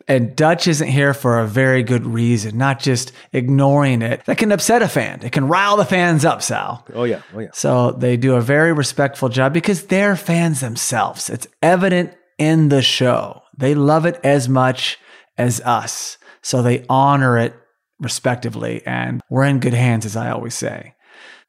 And 0.08 0.36
Dutch 0.36 0.68
isn't 0.68 0.86
here 0.86 1.14
for 1.14 1.40
a 1.40 1.46
very 1.46 1.82
good 1.82 2.06
reason, 2.06 2.56
not 2.56 2.78
just 2.78 3.10
ignoring 3.32 4.02
it. 4.02 4.25
That 4.26 4.38
can 4.38 4.52
upset 4.52 4.82
a 4.82 4.88
fan. 4.88 5.22
It 5.22 5.32
can 5.32 5.48
rile 5.48 5.76
the 5.76 5.84
fans 5.84 6.25
up, 6.25 6.42
Sal. 6.42 6.86
Oh, 6.94 7.04
yeah. 7.04 7.22
Oh, 7.34 7.40
yeah. 7.40 7.48
So 7.52 7.90
they 7.90 8.16
do 8.16 8.36
a 8.36 8.40
very 8.40 8.72
respectful 8.72 9.28
job 9.28 9.52
because 9.52 9.86
they're 9.86 10.14
fans 10.14 10.60
themselves. 10.60 11.28
It's 11.28 11.48
evident 11.60 12.14
in 12.38 12.68
the 12.68 12.82
show. 12.82 13.42
They 13.58 13.75
love 13.75 14.06
it 14.06 14.20
as 14.22 14.48
much 14.48 14.98
as 15.36 15.60
us. 15.62 16.18
So 16.40 16.62
they 16.62 16.84
honor 16.88 17.36
it 17.38 17.54
respectively. 17.98 18.86
And 18.86 19.20
we're 19.28 19.44
in 19.44 19.58
good 19.58 19.75
hands, 19.75 20.06
as 20.06 20.14
I 20.14 20.30
always 20.30 20.54
say. 20.54 20.94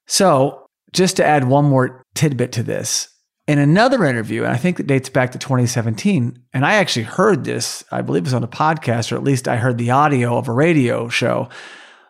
So 0.07 0.65
just 0.93 1.17
to 1.17 1.25
add 1.25 1.47
one 1.47 1.65
more 1.65 2.03
tidbit 2.15 2.53
to 2.53 2.63
this, 2.63 3.09
in 3.47 3.59
another 3.59 4.03
interview, 4.03 4.43
and 4.43 4.51
I 4.51 4.57
think 4.57 4.79
it 4.79 4.87
dates 4.87 5.09
back 5.09 5.31
to 5.31 5.39
2017, 5.39 6.43
and 6.53 6.65
I 6.65 6.73
actually 6.75 7.03
heard 7.03 7.45
this, 7.45 7.83
I 7.91 8.01
believe 8.01 8.23
it 8.23 8.25
was 8.25 8.33
on 8.33 8.43
a 8.43 8.47
podcast, 8.47 9.11
or 9.11 9.15
at 9.15 9.23
least 9.23 9.47
I 9.47 9.55
heard 9.55 9.77
the 9.77 9.91
audio 9.91 10.37
of 10.37 10.49
a 10.49 10.53
radio 10.53 11.07
show. 11.07 11.47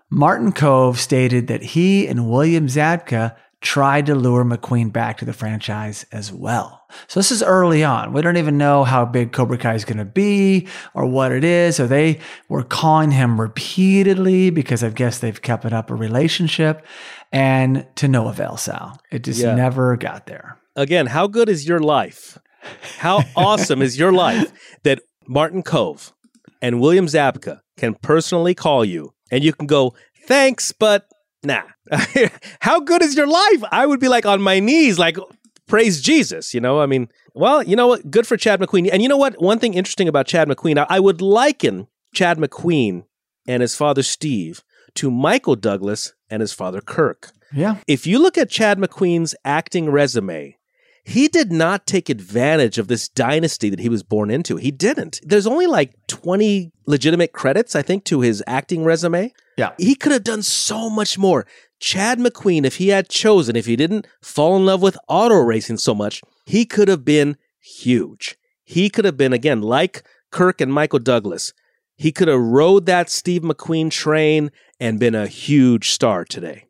Martin 0.09 0.51
Kove 0.51 0.97
stated 0.97 1.47
that 1.47 1.61
he 1.61 2.07
and 2.07 2.29
William 2.29 2.67
Zabka 2.67 3.35
tried 3.61 4.05
to 4.05 4.15
lure 4.15 4.45
McQueen 4.45 4.91
back 4.91 5.17
to 5.17 5.25
the 5.25 5.33
franchise 5.33 6.05
as 6.11 6.31
well. 6.31 6.85
So 7.07 7.19
this 7.19 7.31
is 7.31 7.43
early 7.43 7.83
on. 7.83 8.13
We 8.13 8.21
don't 8.21 8.37
even 8.37 8.57
know 8.57 8.83
how 8.83 9.03
big 9.03 9.31
Cobra 9.31 9.57
Kai 9.57 9.73
is 9.73 9.83
going 9.83 9.97
to 9.97 10.05
be 10.05 10.67
or 10.93 11.05
what 11.05 11.31
it 11.31 11.43
is. 11.43 11.75
So 11.75 11.87
they 11.87 12.19
were 12.49 12.63
calling 12.63 13.11
him 13.11 13.41
repeatedly 13.41 14.51
because 14.51 14.83
I 14.83 14.89
guess 14.89 15.19
they've 15.19 15.41
kept 15.41 15.65
up 15.65 15.89
a 15.89 15.95
relationship 15.95 16.85
and 17.31 17.85
to 17.95 18.07
no 18.07 18.27
avail, 18.27 18.57
Sal. 18.57 19.01
It 19.11 19.23
just 19.23 19.41
yeah. 19.41 19.55
never 19.55 19.97
got 19.97 20.27
there 20.27 20.57
again, 20.77 21.07
how 21.07 21.27
good 21.27 21.49
is 21.49 21.67
your 21.67 21.79
life? 21.79 22.37
How 22.99 23.23
awesome 23.35 23.81
is 23.81 23.99
your 23.99 24.13
life 24.13 24.51
that 24.83 25.01
Martin 25.27 25.63
Kove 25.63 26.13
and 26.61 26.79
William 26.79 27.07
Zabka 27.07 27.59
can 27.75 27.95
personally 27.95 28.55
call 28.55 28.85
you 28.85 29.13
and 29.31 29.43
you 29.43 29.51
can 29.51 29.67
go, 29.67 29.93
thanks, 30.25 30.71
but 30.71 31.07
nah. 31.43 31.63
how 32.61 32.79
good 32.79 33.01
is 33.01 33.15
your 33.15 33.27
life? 33.27 33.63
I 33.71 33.85
would 33.85 33.99
be 33.99 34.07
like 34.07 34.25
on 34.25 34.41
my 34.41 34.59
knees, 34.59 34.97
like, 34.97 35.17
praise 35.67 36.01
Jesus. 36.01 36.53
You 36.53 36.61
know, 36.61 36.79
I 36.79 36.85
mean, 36.85 37.09
well, 37.33 37.63
you 37.63 37.75
know 37.75 37.87
what? 37.87 38.09
Good 38.09 38.27
for 38.27 38.37
Chad 38.37 38.59
McQueen. 38.59 38.89
And 38.91 39.01
you 39.01 39.09
know 39.09 39.17
what? 39.17 39.41
One 39.41 39.59
thing 39.59 39.73
interesting 39.73 40.07
about 40.07 40.27
Chad 40.27 40.47
McQueen, 40.47 40.85
I 40.89 40.99
would 40.99 41.21
liken 41.21 41.87
Chad 42.13 42.37
McQueen 42.37 43.03
and 43.47 43.61
his 43.61 43.75
father 43.75 44.03
Steve 44.03 44.63
to 44.95 45.11
Michael 45.11 45.55
Douglas 45.55 46.13
and 46.29 46.41
his 46.41 46.53
father 46.53 46.81
Kirk. 46.81 47.31
Yeah. 47.53 47.77
If 47.87 48.05
you 48.05 48.19
look 48.19 48.37
at 48.37 48.49
Chad 48.49 48.77
McQueen's 48.77 49.35
acting 49.45 49.89
resume, 49.89 50.57
he 51.07 51.29
did 51.29 51.53
not 51.53 51.87
take 51.87 52.09
advantage 52.09 52.77
of 52.77 52.89
this 52.89 53.07
dynasty 53.07 53.69
that 53.69 53.79
he 53.79 53.87
was 53.87 54.03
born 54.03 54.29
into. 54.29 54.57
He 54.57 54.71
didn't. 54.71 55.21
There's 55.23 55.47
only 55.47 55.65
like 55.65 55.93
20 56.07 56.73
legitimate 56.85 57.31
credits, 57.31 57.77
I 57.77 57.81
think, 57.81 58.03
to 58.05 58.19
his 58.19 58.43
acting 58.45 58.83
resume. 58.83 59.31
Yeah. 59.55 59.71
He 59.77 59.95
could 59.95 60.11
have 60.11 60.25
done 60.25 60.41
so 60.41 60.89
much 60.89 61.17
more. 61.17 61.47
Chad 61.79 62.19
McQueen, 62.19 62.65
if 62.65 62.75
he 62.75 62.89
had 62.89 63.07
chosen, 63.07 63.55
if 63.55 63.67
he 63.67 63.77
didn't 63.77 64.05
fall 64.21 64.57
in 64.57 64.65
love 64.65 64.81
with 64.81 64.97
auto 65.07 65.35
racing 65.35 65.77
so 65.77 65.95
much, 65.95 66.21
he 66.45 66.65
could 66.65 66.89
have 66.89 67.05
been 67.05 67.37
huge. 67.61 68.37
He 68.65 68.89
could 68.89 69.05
have 69.05 69.15
been, 69.15 69.31
again, 69.31 69.61
like 69.61 70.05
Kirk 70.29 70.59
and 70.59 70.73
Michael 70.73 70.99
Douglas. 70.99 71.53
He 71.95 72.11
could 72.11 72.27
have 72.27 72.41
rode 72.41 72.85
that 72.85 73.09
Steve 73.09 73.43
McQueen 73.43 73.89
train 73.89 74.51
and 74.77 74.99
been 74.99 75.15
a 75.15 75.27
huge 75.27 75.91
star 75.91 76.25
today. 76.25 76.65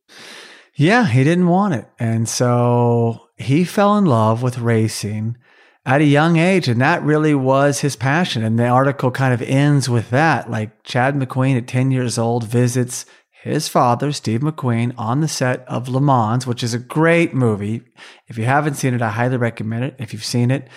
Yeah, 0.76 1.08
he 1.08 1.24
didn't 1.24 1.48
want 1.48 1.74
it. 1.74 1.90
And 1.98 2.30
so 2.30 3.27
he 3.38 3.64
fell 3.64 3.98
in 3.98 4.06
love 4.06 4.42
with 4.42 4.58
racing 4.58 5.38
at 5.86 6.02
a 6.02 6.06
young 6.06 6.38
age, 6.38 6.68
and 6.68 6.82
that 6.82 7.02
really 7.04 7.34
was 7.34 7.80
his 7.80 7.96
passion. 7.96 8.44
And 8.44 8.60
the 8.60 8.68
article 8.68 9.10
kind 9.10 9.34
of 9.34 9.42
ends 9.42 9.88
with 9.88 10.10
that. 10.10 10.52
Like 10.52 10.84
Chad 10.84 11.16
McQueen 11.16 11.58
at 11.58 11.68
10 11.68 11.92
years 11.92 12.18
old 12.18 12.44
visits 12.44 13.06
his 13.44 13.68
father, 13.70 14.12
Steve 14.12 14.42
McQueen, 14.42 14.94
on 14.98 15.22
the 15.22 15.28
set 15.28 15.66
of 15.68 15.88
Le 15.88 16.02
Mans, 16.02 16.46
which 16.46 16.64
is 16.64 16.74
a 16.74 16.80
great 16.80 17.34
movie. 17.34 17.84
If 18.28 18.38
you 18.38 18.44
haven't 18.46 18.74
seen 18.74 18.94
it, 18.94 19.02
I 19.02 19.10
highly 19.10 19.38
recommend 19.38 19.86
it. 19.86 19.96
If 20.00 20.12
you've 20.12 20.26
seen 20.26 20.52
it, 20.52 20.68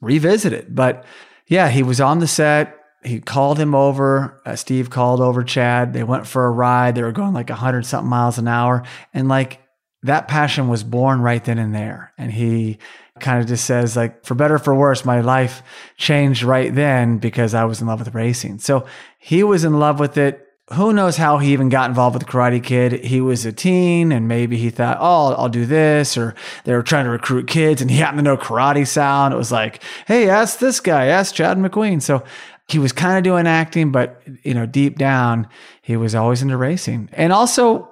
revisit 0.00 0.52
it. 0.52 0.74
But 0.74 1.04
yeah, 1.46 1.68
he 1.68 1.82
was 1.82 2.00
on 2.00 2.18
the 2.18 2.26
set. 2.26 2.74
He 3.04 3.20
called 3.20 3.58
him 3.58 3.74
over. 3.74 4.40
Uh, 4.44 4.56
Steve 4.56 4.90
called 4.90 5.20
over 5.20 5.44
Chad. 5.44 5.92
They 5.92 6.02
went 6.02 6.26
for 6.26 6.46
a 6.46 6.50
ride. 6.50 6.96
They 6.96 7.02
were 7.02 7.12
going 7.12 7.34
like 7.34 7.50
100 7.50 7.86
something 7.86 8.08
miles 8.08 8.38
an 8.38 8.48
hour. 8.48 8.82
And 9.14 9.28
like 9.28 9.60
that 10.02 10.28
passion 10.28 10.68
was 10.68 10.84
born 10.84 11.20
right 11.20 11.44
then 11.44 11.58
and 11.58 11.74
there. 11.74 12.12
And 12.16 12.32
he 12.32 12.78
kind 13.18 13.40
of 13.40 13.46
just 13.46 13.64
says, 13.64 13.96
like, 13.96 14.24
for 14.24 14.34
better 14.34 14.58
for 14.58 14.74
worse, 14.74 15.04
my 15.04 15.20
life 15.20 15.62
changed 15.96 16.42
right 16.42 16.74
then 16.74 17.18
because 17.18 17.54
I 17.54 17.64
was 17.64 17.80
in 17.80 17.86
love 17.86 18.00
with 18.00 18.14
racing. 18.14 18.58
So 18.58 18.86
he 19.18 19.42
was 19.42 19.64
in 19.64 19.78
love 19.78 19.98
with 19.98 20.16
it. 20.18 20.42
Who 20.74 20.92
knows 20.92 21.16
how 21.16 21.38
he 21.38 21.52
even 21.52 21.68
got 21.68 21.88
involved 21.88 22.14
with 22.14 22.26
the 22.26 22.30
Karate 22.30 22.62
Kid? 22.62 23.04
He 23.04 23.20
was 23.20 23.46
a 23.46 23.52
teen 23.52 24.10
and 24.10 24.26
maybe 24.26 24.56
he 24.56 24.70
thought, 24.70 24.98
oh, 25.00 25.32
I'll 25.34 25.48
do 25.48 25.64
this. 25.64 26.18
Or 26.18 26.34
they 26.64 26.74
were 26.74 26.82
trying 26.82 27.04
to 27.04 27.10
recruit 27.10 27.46
kids 27.46 27.80
and 27.80 27.90
he 27.90 27.96
happened 27.98 28.18
to 28.18 28.22
know 28.24 28.36
karate 28.36 28.86
sound. 28.86 29.32
It 29.32 29.36
was 29.36 29.52
like, 29.52 29.80
hey, 30.06 30.28
ask 30.28 30.58
this 30.58 30.80
guy, 30.80 31.06
ask 31.06 31.34
Chad 31.34 31.56
McQueen. 31.56 32.02
So 32.02 32.24
he 32.68 32.80
was 32.80 32.90
kind 32.92 33.16
of 33.16 33.22
doing 33.22 33.46
acting, 33.46 33.92
but 33.92 34.20
you 34.42 34.54
know, 34.54 34.66
deep 34.66 34.98
down, 34.98 35.48
he 35.82 35.96
was 35.96 36.16
always 36.16 36.42
into 36.42 36.56
racing. 36.56 37.10
And 37.12 37.32
also, 37.32 37.88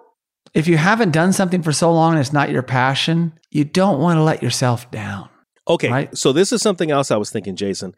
if 0.54 0.68
you 0.68 0.76
haven't 0.76 1.11
done 1.11 1.32
something 1.32 1.62
for 1.62 1.73
so 1.73 1.92
long 1.92 2.12
and 2.12 2.20
it's 2.20 2.32
not 2.32 2.50
your 2.50 2.62
passion, 2.62 3.38
you 3.50 3.64
don't 3.64 4.00
want 4.00 4.16
to 4.18 4.23
let 4.23 4.42
yourself 4.42 4.90
down. 4.90 5.28
Okay. 5.68 5.90
Right? 5.90 6.16
So 6.16 6.32
this 6.32 6.52
is 6.52 6.62
something 6.62 6.90
else 6.90 7.11
I 7.11 7.16
was 7.16 7.30
thinking, 7.30 7.56
Jason. 7.56 7.94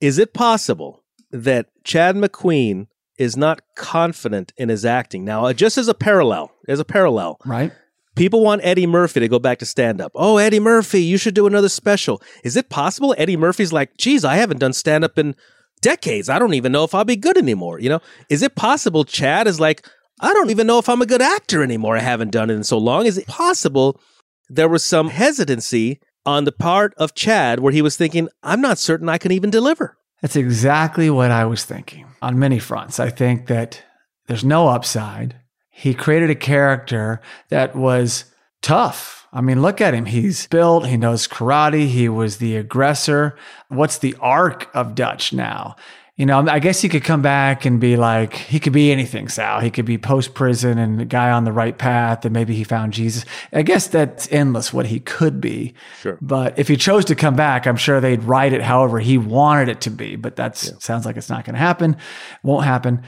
Is 0.00 0.18
it 0.18 0.32
possible 0.32 1.02
that 1.32 1.66
Chad 1.82 2.14
McQueen 2.14 2.86
is 3.18 3.36
not 3.36 3.62
confident 3.74 4.52
in 4.56 4.68
his 4.68 4.84
acting? 4.84 5.24
Now, 5.24 5.46
uh, 5.46 5.52
just 5.52 5.76
as 5.76 5.88
a 5.88 5.94
parallel, 5.94 6.52
as 6.68 6.78
a 6.78 6.84
parallel. 6.84 7.38
Right. 7.44 7.72
People 8.14 8.42
want 8.42 8.62
Eddie 8.64 8.86
Murphy 8.86 9.20
to 9.20 9.28
go 9.28 9.38
back 9.38 9.58
to 9.58 9.66
stand 9.66 10.00
up. 10.00 10.12
Oh, 10.14 10.38
Eddie 10.38 10.60
Murphy, 10.60 11.02
you 11.02 11.18
should 11.18 11.34
do 11.34 11.46
another 11.46 11.68
special. 11.68 12.20
Is 12.42 12.56
it 12.56 12.68
possible 12.68 13.14
Eddie 13.16 13.36
Murphy's 13.36 13.72
like, 13.72 13.96
geez, 13.96 14.24
I 14.24 14.36
haven't 14.36 14.58
done 14.58 14.72
stand 14.72 15.04
up 15.04 15.18
in 15.18 15.36
decades. 15.80 16.28
I 16.28 16.38
don't 16.38 16.54
even 16.54 16.72
know 16.72 16.84
if 16.84 16.94
I'll 16.94 17.04
be 17.04 17.16
good 17.16 17.38
anymore. 17.38 17.78
You 17.80 17.90
know, 17.90 18.00
is 18.28 18.42
it 18.42 18.56
possible 18.56 19.04
Chad 19.04 19.46
is 19.46 19.60
like, 19.60 19.86
I 20.20 20.32
don't 20.32 20.50
even 20.50 20.66
know 20.66 20.78
if 20.78 20.88
I'm 20.88 21.02
a 21.02 21.06
good 21.06 21.22
actor 21.22 21.62
anymore. 21.62 21.96
I 21.96 22.00
haven't 22.00 22.32
done 22.32 22.50
it 22.50 22.54
in 22.54 22.64
so 22.64 22.78
long. 22.78 23.06
Is 23.06 23.18
it 23.18 23.26
possible 23.26 24.00
there 24.48 24.68
was 24.68 24.84
some 24.84 25.08
hesitancy 25.08 26.00
on 26.26 26.44
the 26.44 26.52
part 26.52 26.94
of 26.96 27.14
Chad 27.14 27.60
where 27.60 27.72
he 27.72 27.82
was 27.82 27.96
thinking, 27.96 28.28
I'm 28.42 28.60
not 28.60 28.78
certain 28.78 29.08
I 29.08 29.18
can 29.18 29.32
even 29.32 29.50
deliver? 29.50 29.96
That's 30.20 30.36
exactly 30.36 31.08
what 31.10 31.30
I 31.30 31.44
was 31.44 31.64
thinking 31.64 32.06
on 32.20 32.38
many 32.38 32.58
fronts. 32.58 32.98
I 32.98 33.10
think 33.10 33.46
that 33.46 33.82
there's 34.26 34.44
no 34.44 34.68
upside. 34.68 35.36
He 35.70 35.94
created 35.94 36.30
a 36.30 36.34
character 36.34 37.20
that 37.50 37.76
was 37.76 38.24
tough. 38.62 39.26
I 39.32 39.40
mean, 39.40 39.62
look 39.62 39.80
at 39.80 39.94
him. 39.94 40.06
He's 40.06 40.46
built, 40.48 40.86
he 40.86 40.96
knows 40.96 41.28
karate, 41.28 41.86
he 41.86 42.08
was 42.08 42.38
the 42.38 42.56
aggressor. 42.56 43.36
What's 43.68 43.98
the 43.98 44.16
arc 44.20 44.68
of 44.74 44.94
Dutch 44.94 45.32
now? 45.32 45.76
You 46.18 46.26
know, 46.26 46.44
I 46.48 46.58
guess 46.58 46.80
he 46.80 46.88
could 46.88 47.04
come 47.04 47.22
back 47.22 47.64
and 47.64 47.78
be 47.78 47.96
like, 47.96 48.34
he 48.34 48.58
could 48.58 48.72
be 48.72 48.90
anything, 48.90 49.28
Sal. 49.28 49.60
He 49.60 49.70
could 49.70 49.84
be 49.84 49.98
post 49.98 50.34
prison 50.34 50.76
and 50.76 51.00
a 51.00 51.04
guy 51.04 51.30
on 51.30 51.44
the 51.44 51.52
right 51.52 51.78
path, 51.78 52.24
and 52.24 52.34
maybe 52.34 52.56
he 52.56 52.64
found 52.64 52.92
Jesus. 52.92 53.24
I 53.52 53.62
guess 53.62 53.86
that's 53.86 54.30
endless 54.32 54.72
what 54.72 54.86
he 54.86 54.98
could 54.98 55.40
be. 55.40 55.74
Sure. 56.00 56.18
But 56.20 56.58
if 56.58 56.66
he 56.66 56.76
chose 56.76 57.04
to 57.04 57.14
come 57.14 57.36
back, 57.36 57.68
I'm 57.68 57.76
sure 57.76 58.00
they'd 58.00 58.24
write 58.24 58.52
it 58.52 58.62
however 58.62 58.98
he 58.98 59.16
wanted 59.16 59.68
it 59.68 59.80
to 59.82 59.90
be. 59.90 60.16
But 60.16 60.34
that 60.36 60.60
yeah. 60.60 60.72
sounds 60.80 61.06
like 61.06 61.16
it's 61.16 61.30
not 61.30 61.44
going 61.44 61.54
to 61.54 61.60
happen, 61.60 61.96
won't 62.42 62.64
happen. 62.64 63.02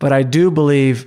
But 0.00 0.14
I 0.14 0.22
do 0.22 0.50
believe, 0.50 1.06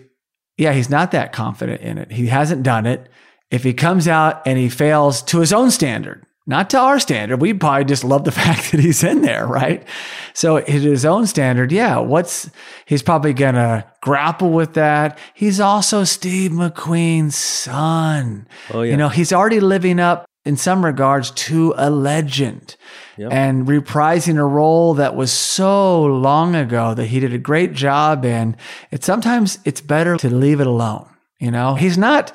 yeah, 0.57 0.73
he's 0.73 0.91
not 0.91 1.09
that 1.11 1.33
confident 1.33 1.81
in 1.81 1.97
it. 1.97 2.11
He 2.11 2.27
hasn't 2.27 2.61
done 2.61 2.85
it. 2.85 3.09
If 3.49 3.63
he 3.63 3.73
comes 3.73 4.07
out 4.07 4.45
and 4.45 4.59
he 4.59 4.69
fails 4.69 5.23
to 5.23 5.39
his 5.39 5.51
own 5.51 5.71
standard, 5.71 6.23
not 6.47 6.69
to 6.71 6.79
our 6.79 6.97
standard. 6.97 7.41
We 7.41 7.53
probably 7.53 7.83
just 7.83 8.05
love 8.05 8.23
the 8.23 8.31
fact 8.43 8.71
that 8.71 8.79
he's 8.79 9.03
in 9.03 9.21
there, 9.21 9.45
right? 9.45 9.85
So 10.33 10.57
at 10.57 10.67
his 10.67 11.05
own 11.05 11.27
standard, 11.27 11.71
yeah, 11.71 11.97
what's 11.97 12.49
he's 12.85 13.03
probably 13.03 13.33
gonna 13.33 13.85
grapple 14.01 14.49
with 14.49 14.73
that. 14.73 15.19
He's 15.33 15.59
also 15.59 16.05
Steve 16.05 16.51
McQueen's 16.51 17.35
son. 17.35 18.47
Oh, 18.73 18.81
yeah. 18.81 18.91
You 18.91 18.97
know, 18.97 19.09
he's 19.09 19.33
already 19.33 19.59
living 19.59 19.99
up 19.99 20.25
in 20.45 20.55
some 20.55 20.85
regards 20.85 21.31
to 21.31 21.73
a 21.75 21.89
legend 21.89 22.77
yep. 23.17 23.33
and 23.33 23.67
reprising 23.67 24.37
a 24.37 24.45
role 24.45 24.93
that 24.93 25.13
was 25.13 25.29
so 25.29 26.05
long 26.05 26.55
ago 26.55 26.93
that 26.93 27.07
he 27.07 27.19
did 27.19 27.33
a 27.33 27.37
great 27.37 27.73
job 27.73 28.23
in. 28.23 28.55
It's 28.89 29.05
sometimes 29.05 29.59
it's 29.65 29.81
better 29.81 30.15
to 30.15 30.29
leave 30.29 30.61
it 30.61 30.67
alone. 30.67 31.09
You 31.37 31.51
know, 31.51 31.75
he's 31.75 31.97
not 31.97 32.33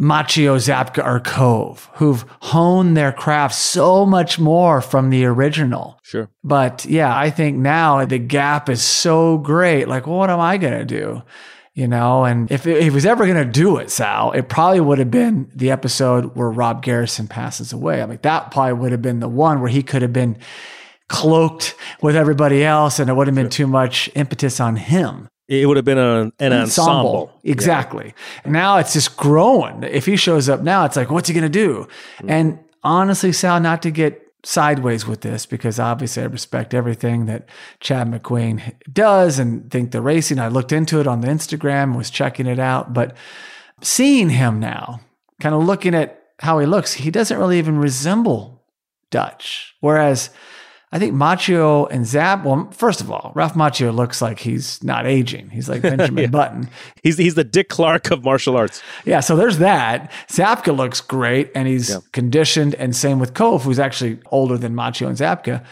Macchio, 0.00 0.56
Zabka, 0.56 1.04
or 1.04 1.20
Kove, 1.20 1.88
who've 1.94 2.24
honed 2.40 2.96
their 2.96 3.12
craft 3.12 3.54
so 3.54 4.06
much 4.06 4.38
more 4.38 4.80
from 4.80 5.10
the 5.10 5.26
original. 5.26 6.00
Sure. 6.02 6.30
But 6.42 6.86
yeah, 6.86 7.14
I 7.16 7.28
think 7.28 7.58
now 7.58 8.04
the 8.06 8.18
gap 8.18 8.70
is 8.70 8.82
so 8.82 9.36
great. 9.36 9.88
Like, 9.88 10.06
well, 10.06 10.16
what 10.16 10.30
am 10.30 10.40
I 10.40 10.56
going 10.56 10.78
to 10.78 10.86
do? 10.86 11.22
You 11.74 11.86
know, 11.86 12.24
and 12.24 12.50
if, 12.50 12.66
if 12.66 12.82
he 12.82 12.90
was 12.90 13.06
ever 13.06 13.26
going 13.26 13.46
to 13.46 13.52
do 13.52 13.76
it, 13.76 13.90
Sal, 13.90 14.32
it 14.32 14.48
probably 14.48 14.80
would 14.80 14.98
have 14.98 15.10
been 15.10 15.50
the 15.54 15.70
episode 15.70 16.34
where 16.34 16.50
Rob 16.50 16.82
Garrison 16.82 17.28
passes 17.28 17.72
away. 17.72 18.02
I 18.02 18.06
mean, 18.06 18.18
that 18.22 18.50
probably 18.50 18.72
would 18.72 18.92
have 18.92 19.02
been 19.02 19.20
the 19.20 19.28
one 19.28 19.60
where 19.60 19.70
he 19.70 19.82
could 19.82 20.02
have 20.02 20.12
been 20.12 20.38
cloaked 21.08 21.74
with 22.00 22.16
everybody 22.16 22.64
else 22.64 22.98
and 22.98 23.10
it 23.10 23.14
would 23.14 23.26
have 23.26 23.36
been 23.36 23.50
too 23.50 23.66
much 23.66 24.08
impetus 24.14 24.60
on 24.60 24.76
him. 24.76 25.28
It 25.50 25.66
would 25.66 25.76
have 25.76 25.84
been 25.84 25.98
an, 25.98 26.32
an 26.38 26.52
ensemble. 26.52 27.32
Exactly. 27.42 28.14
Yeah. 28.44 28.52
Now 28.52 28.78
it's 28.78 28.92
just 28.92 29.16
growing. 29.16 29.82
If 29.82 30.06
he 30.06 30.14
shows 30.14 30.48
up 30.48 30.60
now, 30.60 30.84
it's 30.84 30.94
like, 30.94 31.10
what's 31.10 31.28
he 31.28 31.34
going 31.34 31.42
to 31.42 31.48
do? 31.48 31.88
Mm-hmm. 32.18 32.30
And 32.30 32.58
honestly, 32.84 33.32
Sal, 33.32 33.58
not 33.58 33.82
to 33.82 33.90
get 33.90 34.22
sideways 34.44 35.08
with 35.08 35.22
this 35.22 35.46
because 35.46 35.80
obviously 35.80 36.22
I 36.22 36.26
respect 36.26 36.72
everything 36.72 37.26
that 37.26 37.48
Chad 37.80 38.08
McQueen 38.08 38.74
does 38.92 39.40
and 39.40 39.68
think 39.72 39.90
the 39.90 40.00
racing. 40.00 40.38
I 40.38 40.46
looked 40.46 40.70
into 40.70 41.00
it 41.00 41.08
on 41.08 41.20
the 41.20 41.28
Instagram, 41.28 41.96
was 41.96 42.10
checking 42.10 42.46
it 42.46 42.60
out, 42.60 42.94
but 42.94 43.16
seeing 43.82 44.30
him 44.30 44.60
now, 44.60 45.00
kind 45.40 45.54
of 45.54 45.64
looking 45.64 45.96
at 45.96 46.22
how 46.38 46.60
he 46.60 46.66
looks, 46.66 46.92
he 46.92 47.10
doesn't 47.10 47.36
really 47.36 47.58
even 47.58 47.76
resemble 47.76 48.62
Dutch. 49.10 49.74
Whereas 49.80 50.30
I 50.92 50.98
think 50.98 51.14
Macchio 51.14 51.86
and 51.90 52.04
Zap. 52.04 52.44
Well, 52.44 52.68
first 52.72 53.00
of 53.00 53.12
all, 53.12 53.30
Ralph 53.36 53.54
Macchio 53.54 53.94
looks 53.94 54.20
like 54.20 54.40
he's 54.40 54.82
not 54.82 55.06
aging. 55.06 55.50
He's 55.50 55.68
like 55.68 55.82
Benjamin 55.90 56.24
yeah. 56.24 56.30
Button. 56.30 56.68
He's 57.02 57.16
he's 57.16 57.36
the 57.36 57.44
Dick 57.44 57.68
Clark 57.68 58.10
of 58.10 58.24
martial 58.24 58.56
arts. 58.56 58.82
Yeah, 59.04 59.20
so 59.20 59.36
there's 59.36 59.58
that. 59.58 60.10
Zabka 60.28 60.76
looks 60.76 61.00
great, 61.00 61.52
and 61.54 61.68
he's 61.68 61.90
yeah. 61.90 61.98
conditioned. 62.12 62.74
And 62.74 62.94
same 62.94 63.20
with 63.20 63.34
Kove, 63.34 63.62
who's 63.62 63.78
actually 63.78 64.18
older 64.32 64.58
than 64.58 64.74
Macchio 64.74 65.06
and 65.06 65.16
Zabka. 65.16 65.64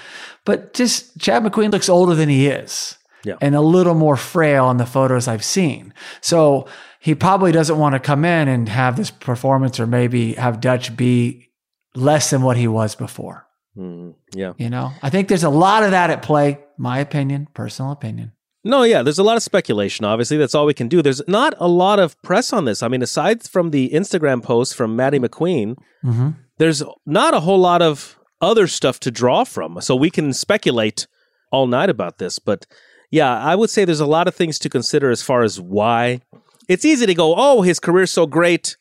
But 0.44 0.72
just 0.72 1.18
Chad 1.18 1.42
McQueen 1.42 1.72
looks 1.72 1.88
older 1.88 2.14
than 2.14 2.28
he 2.28 2.46
is, 2.46 2.96
yeah. 3.24 3.34
and 3.40 3.56
a 3.56 3.60
little 3.60 3.94
more 3.94 4.16
frail 4.16 4.70
in 4.70 4.76
the 4.76 4.86
photos 4.86 5.26
I've 5.26 5.44
seen. 5.44 5.92
So 6.20 6.68
he 7.00 7.16
probably 7.16 7.50
doesn't 7.50 7.76
want 7.76 7.94
to 7.94 7.98
come 7.98 8.24
in 8.24 8.46
and 8.46 8.68
have 8.68 8.96
this 8.96 9.10
performance, 9.10 9.80
or 9.80 9.86
maybe 9.88 10.34
have 10.34 10.60
Dutch 10.60 10.96
be 10.96 11.48
less 11.96 12.30
than 12.30 12.42
what 12.42 12.56
he 12.56 12.68
was 12.68 12.94
before. 12.94 13.47
Mm, 13.76 14.14
yeah. 14.34 14.52
You 14.58 14.70
know, 14.70 14.92
I 15.02 15.10
think 15.10 15.28
there's 15.28 15.44
a 15.44 15.50
lot 15.50 15.82
of 15.82 15.92
that 15.92 16.10
at 16.10 16.22
play. 16.22 16.58
My 16.76 16.98
opinion, 16.98 17.48
personal 17.54 17.92
opinion. 17.92 18.32
No, 18.64 18.82
yeah, 18.82 19.02
there's 19.02 19.18
a 19.18 19.22
lot 19.22 19.36
of 19.36 19.42
speculation. 19.42 20.04
Obviously, 20.04 20.36
that's 20.36 20.54
all 20.54 20.66
we 20.66 20.74
can 20.74 20.88
do. 20.88 21.00
There's 21.00 21.26
not 21.28 21.54
a 21.58 21.68
lot 21.68 21.98
of 21.98 22.20
press 22.22 22.52
on 22.52 22.64
this. 22.64 22.82
I 22.82 22.88
mean, 22.88 23.02
aside 23.02 23.42
from 23.44 23.70
the 23.70 23.90
Instagram 23.90 24.42
post 24.42 24.74
from 24.74 24.96
Maddie 24.96 25.20
McQueen, 25.20 25.76
mm-hmm. 26.04 26.30
there's 26.58 26.82
not 27.06 27.34
a 27.34 27.40
whole 27.40 27.58
lot 27.58 27.82
of 27.82 28.18
other 28.40 28.66
stuff 28.66 29.00
to 29.00 29.10
draw 29.10 29.44
from. 29.44 29.80
So 29.80 29.94
we 29.94 30.10
can 30.10 30.32
speculate 30.32 31.06
all 31.50 31.66
night 31.66 31.88
about 31.88 32.18
this. 32.18 32.38
But 32.38 32.66
yeah, 33.10 33.38
I 33.38 33.54
would 33.54 33.70
say 33.70 33.84
there's 33.84 34.00
a 34.00 34.06
lot 34.06 34.28
of 34.28 34.34
things 34.34 34.58
to 34.60 34.68
consider 34.68 35.10
as 35.10 35.22
far 35.22 35.42
as 35.42 35.60
why. 35.60 36.20
It's 36.68 36.84
easy 36.84 37.06
to 37.06 37.14
go, 37.14 37.34
oh, 37.36 37.62
his 37.62 37.80
career's 37.80 38.10
so 38.10 38.26
great 38.26 38.76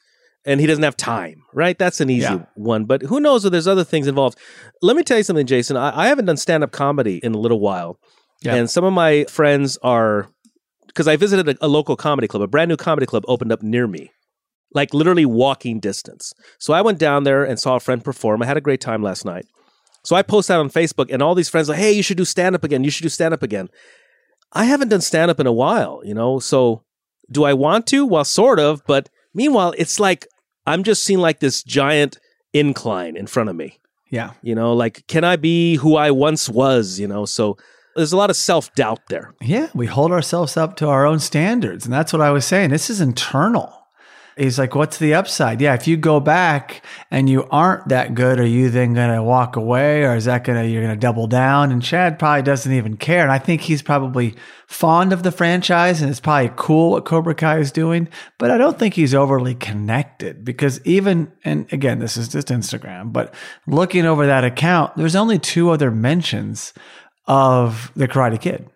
and 0.48 0.60
he 0.60 0.66
doesn't 0.66 0.84
have 0.84 0.98
time, 0.98 1.44
right? 1.54 1.78
That's 1.78 2.02
an 2.02 2.10
easy 2.10 2.24
yeah. 2.24 2.46
one. 2.56 2.86
But 2.86 3.04
who 3.04 3.20
knows 3.20 3.46
if 3.46 3.52
there's 3.52 3.68
other 3.68 3.84
things 3.84 4.08
involved. 4.08 4.40
Let 4.82 4.96
me 4.96 5.04
tell 5.04 5.18
you 5.18 5.24
something, 5.24 5.46
Jason. 5.46 5.78
I, 5.78 6.06
I 6.06 6.08
haven't 6.08 6.26
done 6.26 6.38
stand 6.38 6.64
up 6.64 6.72
comedy 6.72 7.18
in 7.18 7.36
a 7.36 7.38
little 7.38 7.60
while. 7.60 8.00
Yeah. 8.42 8.56
And 8.56 8.70
some 8.70 8.84
of 8.84 8.94
my 8.94 9.26
friends 9.26 9.78
are, 9.84 10.30
because 10.88 11.08
I 11.08 11.18
visited 11.18 11.50
a, 11.50 11.66
a 11.66 11.68
local 11.68 11.96
comedy 11.96 12.28
club, 12.28 12.42
a 12.42 12.48
brand 12.48 12.70
new 12.70 12.78
comedy 12.78 13.06
club 13.06 13.26
opened 13.28 13.52
up 13.52 13.62
near 13.62 13.88
me, 13.88 14.12
like 14.74 14.94
literally 14.94 15.26
walking 15.26 15.80
distance. 15.80 16.34
So 16.60 16.74
I 16.74 16.82
went 16.82 16.98
down 16.98 17.24
there 17.24 17.44
and 17.44 17.60
saw 17.60 17.76
a 17.76 17.80
friend 17.80 18.04
perform. 18.04 18.42
I 18.42 18.46
had 18.46 18.58
a 18.58 18.62
great 18.62 18.82
time 18.82 19.04
last 19.04 19.26
night. 19.26 19.46
So 20.04 20.16
I 20.16 20.22
post 20.22 20.48
that 20.48 20.60
on 20.60 20.70
Facebook, 20.70 21.12
and 21.12 21.22
all 21.22 21.36
these 21.36 21.50
friends 21.50 21.70
are 21.70 21.74
like, 21.74 21.82
hey, 21.82 21.92
you 21.92 22.02
should 22.02 22.16
do 22.16 22.24
stand 22.24 22.56
up 22.56 22.64
again. 22.64 22.86
You 22.86 22.90
should 22.90 23.04
do 23.04 23.10
stand 23.10 23.34
up 23.34 23.44
again. 23.44 23.68
I 24.54 24.64
haven't 24.64 24.88
done 24.88 25.02
stand 25.02 25.30
up 25.30 25.40
in 25.42 25.48
a 25.48 25.52
while, 25.52 26.02
you 26.06 26.14
know? 26.14 26.40
So 26.40 26.84
do 27.30 27.44
I 27.44 27.54
want 27.54 27.88
to? 27.88 28.06
Well, 28.06 28.24
sort 28.24 28.60
of. 28.60 28.82
But 28.88 29.10
meanwhile, 29.34 29.74
it's 29.78 30.00
like 30.00 30.26
I'm 30.68 30.84
just 30.84 31.04
seeing 31.04 31.20
like 31.20 31.40
this 31.40 31.64
giant 31.64 32.20
incline 32.54 33.16
in 33.16 33.26
front 33.26 33.50
of 33.50 33.56
me. 33.56 33.80
Yeah. 34.10 34.34
You 34.42 34.56
know, 34.56 34.74
like, 34.74 35.06
can 35.08 35.24
I 35.24 35.36
be 35.36 35.76
who 35.76 35.96
I 35.96 36.12
once 36.12 36.50
was? 36.50 37.00
You 37.00 37.08
know, 37.08 37.26
so 37.26 37.58
there's 37.96 38.14
a 38.14 38.18
lot 38.18 38.30
of 38.30 38.36
self 38.36 38.74
doubt 38.76 39.02
there. 39.10 39.34
Yeah. 39.42 39.70
We 39.74 39.88
hold 39.88 40.12
ourselves 40.12 40.56
up 40.56 40.76
to 40.78 40.88
our 40.88 41.06
own 41.06 41.20
standards. 41.20 41.86
And 41.86 41.94
that's 41.94 42.14
what 42.14 42.22
I 42.22 42.32
was 42.32 42.46
saying. 42.46 42.70
This 42.70 42.90
is 42.90 43.02
internal. 43.02 43.77
He's 44.38 44.60
like, 44.60 44.76
what's 44.76 44.98
the 44.98 45.14
upside? 45.14 45.62
Yeah, 45.62 45.74
if 45.74 45.88
you 45.88 45.98
go 45.98 46.20
back 46.20 46.84
and 47.10 47.30
you 47.30 47.48
aren't 47.50 47.88
that 47.90 48.14
good, 48.14 48.40
are 48.40 48.46
you 48.46 48.70
then 48.70 48.94
going 48.94 49.14
to 49.14 49.24
walk 49.24 49.56
away 49.56 50.04
or 50.04 50.16
is 50.16 50.26
that 50.26 50.44
going 50.44 50.62
to, 50.62 50.70
you're 50.70 50.84
going 50.84 50.94
to 50.94 51.00
double 51.00 51.28
down? 51.28 51.72
And 51.72 51.82
Chad 51.82 52.20
probably 52.20 52.44
doesn't 52.44 52.72
even 52.72 52.98
care. 52.98 53.24
And 53.24 53.32
I 53.32 53.40
think 53.40 53.62
he's 53.62 53.82
probably 53.82 54.36
fond 54.68 55.14
of 55.14 55.24
the 55.24 55.32
franchise 55.32 56.02
and 56.02 56.12
it's 56.12 56.20
probably 56.20 56.52
cool 56.56 56.92
what 56.92 57.06
Cobra 57.06 57.34
Kai 57.34 57.60
is 57.60 57.72
doing, 57.72 58.10
but 58.38 58.52
I 58.52 58.58
don't 58.58 58.78
think 58.78 58.94
he's 58.94 59.16
overly 59.16 59.56
connected 59.56 60.44
because 60.44 60.86
even, 60.86 61.32
and 61.46 61.72
again, 61.72 62.00
this 62.00 62.18
is 62.18 62.28
just 62.28 62.50
Instagram, 62.50 63.14
but 63.14 63.34
looking 63.66 64.06
over 64.06 64.28
that 64.28 64.44
account, 64.44 64.96
there's 64.98 65.16
only 65.16 65.40
two 65.40 65.70
other 65.70 65.90
mentions 65.90 66.74
of 67.28 67.92
the 67.96 68.08
Karate 68.08 68.40
Kid. 68.40 68.70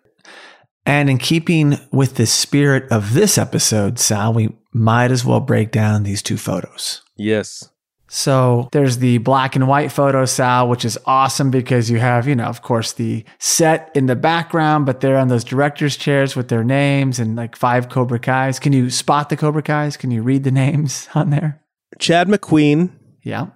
And 0.84 1.08
in 1.08 1.18
keeping 1.18 1.78
with 1.92 2.16
the 2.16 2.26
spirit 2.26 2.90
of 2.90 3.14
this 3.14 3.38
episode, 3.38 3.98
Sal, 3.98 4.32
we 4.32 4.56
might 4.72 5.10
as 5.10 5.24
well 5.24 5.40
break 5.40 5.70
down 5.70 6.02
these 6.02 6.22
two 6.22 6.36
photos. 6.36 7.02
Yes. 7.16 7.68
So 8.08 8.68
there's 8.72 8.98
the 8.98 9.18
black 9.18 9.56
and 9.56 9.66
white 9.66 9.90
photo, 9.90 10.26
Sal, 10.26 10.68
which 10.68 10.84
is 10.84 10.98
awesome 11.06 11.50
because 11.50 11.88
you 11.88 11.98
have, 11.98 12.28
you 12.28 12.34
know, 12.34 12.44
of 12.44 12.60
course, 12.60 12.92
the 12.92 13.24
set 13.38 13.90
in 13.94 14.04
the 14.04 14.14
background, 14.14 14.84
but 14.84 15.00
they're 15.00 15.16
on 15.16 15.28
those 15.28 15.44
director's 15.44 15.96
chairs 15.96 16.36
with 16.36 16.48
their 16.48 16.62
names 16.62 17.18
and 17.18 17.36
like 17.36 17.56
five 17.56 17.88
Cobra 17.88 18.18
Kais. 18.18 18.58
Can 18.58 18.74
you 18.74 18.90
spot 18.90 19.30
the 19.30 19.36
Cobra 19.36 19.62
Kais? 19.62 19.96
Can 19.96 20.10
you 20.10 20.22
read 20.22 20.44
the 20.44 20.50
names 20.52 21.08
on 21.14 21.30
there? 21.30 21.62
Chad 21.98 22.28
McQueen. 22.28 22.90
Yeah. 23.22 23.46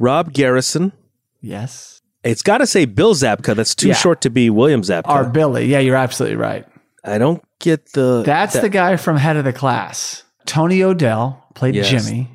Rob 0.00 0.32
Garrison. 0.32 0.92
Yes. 1.40 2.01
It's 2.24 2.42
got 2.42 2.58
to 2.58 2.66
say 2.66 2.84
Bill 2.84 3.14
Zabka. 3.14 3.54
That's 3.54 3.74
too 3.74 3.88
yeah. 3.88 3.94
short 3.94 4.20
to 4.22 4.30
be 4.30 4.50
William 4.50 4.82
Zabka. 4.82 5.08
Or 5.08 5.24
Billy. 5.24 5.66
Yeah, 5.66 5.80
you're 5.80 5.96
absolutely 5.96 6.36
right. 6.36 6.64
I 7.04 7.18
don't 7.18 7.42
get 7.58 7.92
the. 7.92 8.22
That's 8.24 8.54
that. 8.54 8.62
the 8.62 8.68
guy 8.68 8.96
from 8.96 9.16
Head 9.16 9.36
of 9.36 9.44
the 9.44 9.52
Class. 9.52 10.22
Tony 10.46 10.82
O'Dell 10.82 11.44
played 11.54 11.74
yes. 11.74 11.88
Jimmy. 11.88 12.28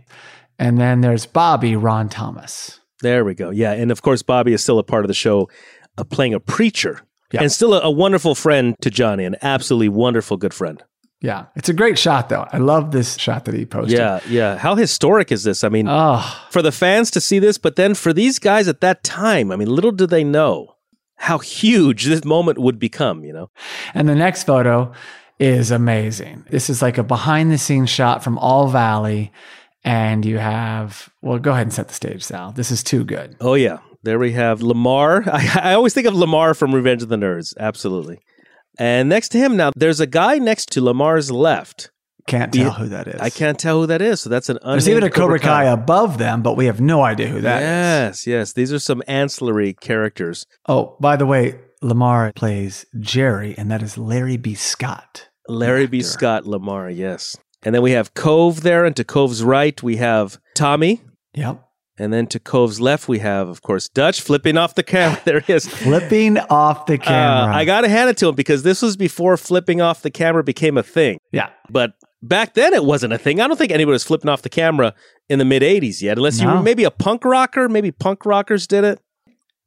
And 0.59 0.77
then 0.77 1.01
there's 1.01 1.25
Bobby, 1.25 1.75
Ron 1.75 2.09
Thomas. 2.09 2.79
There 3.01 3.23
we 3.23 3.35
go. 3.35 3.51
Yeah. 3.51 3.73
And 3.73 3.91
of 3.91 4.01
course, 4.01 4.23
Bobby 4.23 4.53
is 4.53 4.63
still 4.63 4.79
a 4.79 4.83
part 4.83 5.05
of 5.05 5.07
the 5.07 5.13
show, 5.13 5.49
uh, 5.97 6.03
playing 6.03 6.33
a 6.33 6.39
preacher 6.39 7.01
yeah. 7.31 7.41
and 7.41 7.51
still 7.51 7.73
a, 7.73 7.81
a 7.81 7.91
wonderful 7.91 8.35
friend 8.35 8.75
to 8.81 8.89
Johnny, 8.89 9.23
an 9.25 9.35
absolutely 9.41 9.89
wonderful 9.89 10.37
good 10.37 10.53
friend. 10.53 10.83
Yeah, 11.19 11.45
it's 11.55 11.69
a 11.69 11.73
great 11.73 11.97
shot 11.97 12.29
though. 12.29 12.47
I 12.51 12.59
love 12.59 12.91
this 12.91 13.17
shot 13.17 13.45
that 13.45 13.55
he 13.55 13.65
posted. 13.65 13.97
Yeah, 13.97 14.19
yeah. 14.27 14.57
How 14.57 14.75
historic 14.75 15.31
is 15.31 15.43
this? 15.43 15.63
I 15.63 15.69
mean, 15.69 15.87
oh. 15.89 16.45
for 16.51 16.61
the 16.61 16.71
fans 16.71 17.09
to 17.11 17.21
see 17.21 17.39
this, 17.39 17.57
but 17.57 17.75
then 17.75 17.95
for 17.95 18.13
these 18.13 18.37
guys 18.37 18.67
at 18.67 18.81
that 18.81 19.03
time, 19.03 19.51
I 19.51 19.55
mean, 19.55 19.67
little 19.67 19.91
do 19.91 20.05
they 20.05 20.23
know 20.23 20.75
how 21.17 21.39
huge 21.39 22.05
this 22.05 22.23
moment 22.23 22.59
would 22.59 22.79
become, 22.79 23.23
you 23.23 23.33
know? 23.33 23.49
And 23.93 24.07
the 24.07 24.15
next 24.15 24.43
photo 24.43 24.93
is 25.39 25.71
amazing. 25.71 26.45
This 26.49 26.69
is 26.69 26.81
like 26.81 26.97
a 26.97 27.03
behind 27.03 27.51
the 27.51 27.57
scenes 27.57 27.89
shot 27.89 28.23
from 28.23 28.37
All 28.37 28.67
Valley. 28.67 29.31
And 29.83 30.25
you 30.25 30.37
have, 30.37 31.09
well, 31.21 31.39
go 31.39 31.51
ahead 31.51 31.63
and 31.63 31.73
set 31.73 31.87
the 31.87 31.93
stage, 31.93 32.23
Sal. 32.23 32.51
This 32.51 32.71
is 32.71 32.83
too 32.83 33.03
good. 33.03 33.35
Oh, 33.39 33.53
yeah. 33.53 33.79
There 34.03 34.19
we 34.19 34.33
have 34.33 34.61
Lamar. 34.61 35.23
I, 35.31 35.59
I 35.63 35.73
always 35.73 35.93
think 35.93 36.07
of 36.07 36.15
Lamar 36.15 36.53
from 36.53 36.75
Revenge 36.75 37.03
of 37.03 37.09
the 37.09 37.15
Nerds. 37.15 37.55
Absolutely. 37.57 38.19
And 38.79 39.09
next 39.09 39.29
to 39.29 39.37
him 39.37 39.57
now, 39.57 39.71
there's 39.75 39.99
a 39.99 40.07
guy 40.07 40.37
next 40.37 40.71
to 40.73 40.81
Lamar's 40.81 41.31
left. 41.31 41.91
Can't 42.27 42.53
tell 42.53 42.73
who 42.73 42.89
that 42.89 43.07
is. 43.07 43.21
I 43.21 43.29
can't 43.29 43.57
tell 43.57 43.81
who 43.81 43.87
that 43.87 44.01
is. 44.01 44.19
So 44.19 44.29
that's 44.29 44.49
an 44.49 44.59
There's 44.61 44.89
even 44.89 45.03
a 45.03 45.09
Cobra 45.09 45.39
Kai. 45.39 45.63
Above 45.63 46.17
them, 46.17 46.41
but 46.41 46.57
we 46.57 46.65
have 46.65 46.81
no 46.81 47.01
idea 47.01 47.27
who 47.27 47.39
that 47.39 47.61
yes, 47.61 48.19
is. 48.19 48.27
yes, 48.27 48.53
These 48.53 48.73
are 48.73 48.79
some 48.79 49.01
ancillary 49.07 49.73
characters. 49.73 50.45
Oh, 50.67 50.97
by 50.99 51.15
the 51.15 51.25
way, 51.25 51.57
Lamar 51.81 52.33
plays 52.35 52.85
Jerry, 52.99 53.55
and 53.57 53.71
that 53.71 53.81
is 53.81 53.97
Larry 53.97 54.35
B. 54.35 54.55
Scott. 54.55 55.29
Larry 55.47 55.87
B. 55.87 56.01
Scott 56.01 56.45
Lamar, 56.45 56.89
yes. 56.89 57.37
And 57.63 57.73
then 57.73 57.81
we 57.81 57.91
have 57.91 58.13
Kove 58.13 58.57
there, 58.57 58.83
and 58.83 58.95
to 58.97 59.05
Kove's 59.05 59.41
right, 59.41 59.81
we 59.81 59.95
have 59.95 60.37
Tommy. 60.53 61.01
Yep. 61.33 61.63
And 61.99 62.13
then 62.13 62.27
to 62.27 62.39
Kove's 62.39 62.79
left, 62.79 63.07
we 63.07 63.19
have, 63.19 63.47
of 63.47 63.61
course, 63.61 63.89
Dutch 63.89 64.21
flipping 64.21 64.55
off 64.57 64.75
the 64.75 64.83
camera. 64.83 65.19
There 65.25 65.39
he 65.39 65.53
is. 65.53 65.67
flipping 65.67 66.37
off 66.37 66.85
the 66.85 66.93
uh, 66.93 67.03
camera. 67.03 67.53
Uh, 67.53 67.57
I 67.57 67.65
got 67.65 67.81
to 67.81 67.89
hand 67.89 68.09
it 68.09 68.17
to 68.17 68.29
him 68.29 68.35
because 68.35 68.63
this 68.63 68.81
was 68.81 68.95
before 68.95 69.35
flipping 69.35 69.81
off 69.81 70.03
the 70.03 70.11
camera 70.11 70.43
became 70.43 70.77
a 70.77 70.83
thing. 70.83 71.17
Yeah. 71.31 71.49
But 71.69 71.93
back 72.21 72.53
then, 72.53 72.73
it 72.73 72.85
wasn't 72.85 73.13
a 73.13 73.17
thing. 73.17 73.41
I 73.41 73.47
don't 73.47 73.57
think 73.57 73.71
anybody 73.71 73.93
was 73.93 74.03
flipping 74.03 74.29
off 74.29 74.43
the 74.43 74.49
camera 74.49 74.93
in 75.27 75.39
the 75.39 75.45
mid 75.45 75.63
80s 75.63 76.01
yet, 76.01 76.17
unless 76.17 76.39
no. 76.39 76.49
you 76.49 76.57
were 76.57 76.63
maybe 76.63 76.83
a 76.83 76.91
punk 76.91 77.25
rocker. 77.25 77.67
Maybe 77.67 77.91
punk 77.91 78.25
rockers 78.25 78.67
did 78.67 78.83
it. 78.83 78.99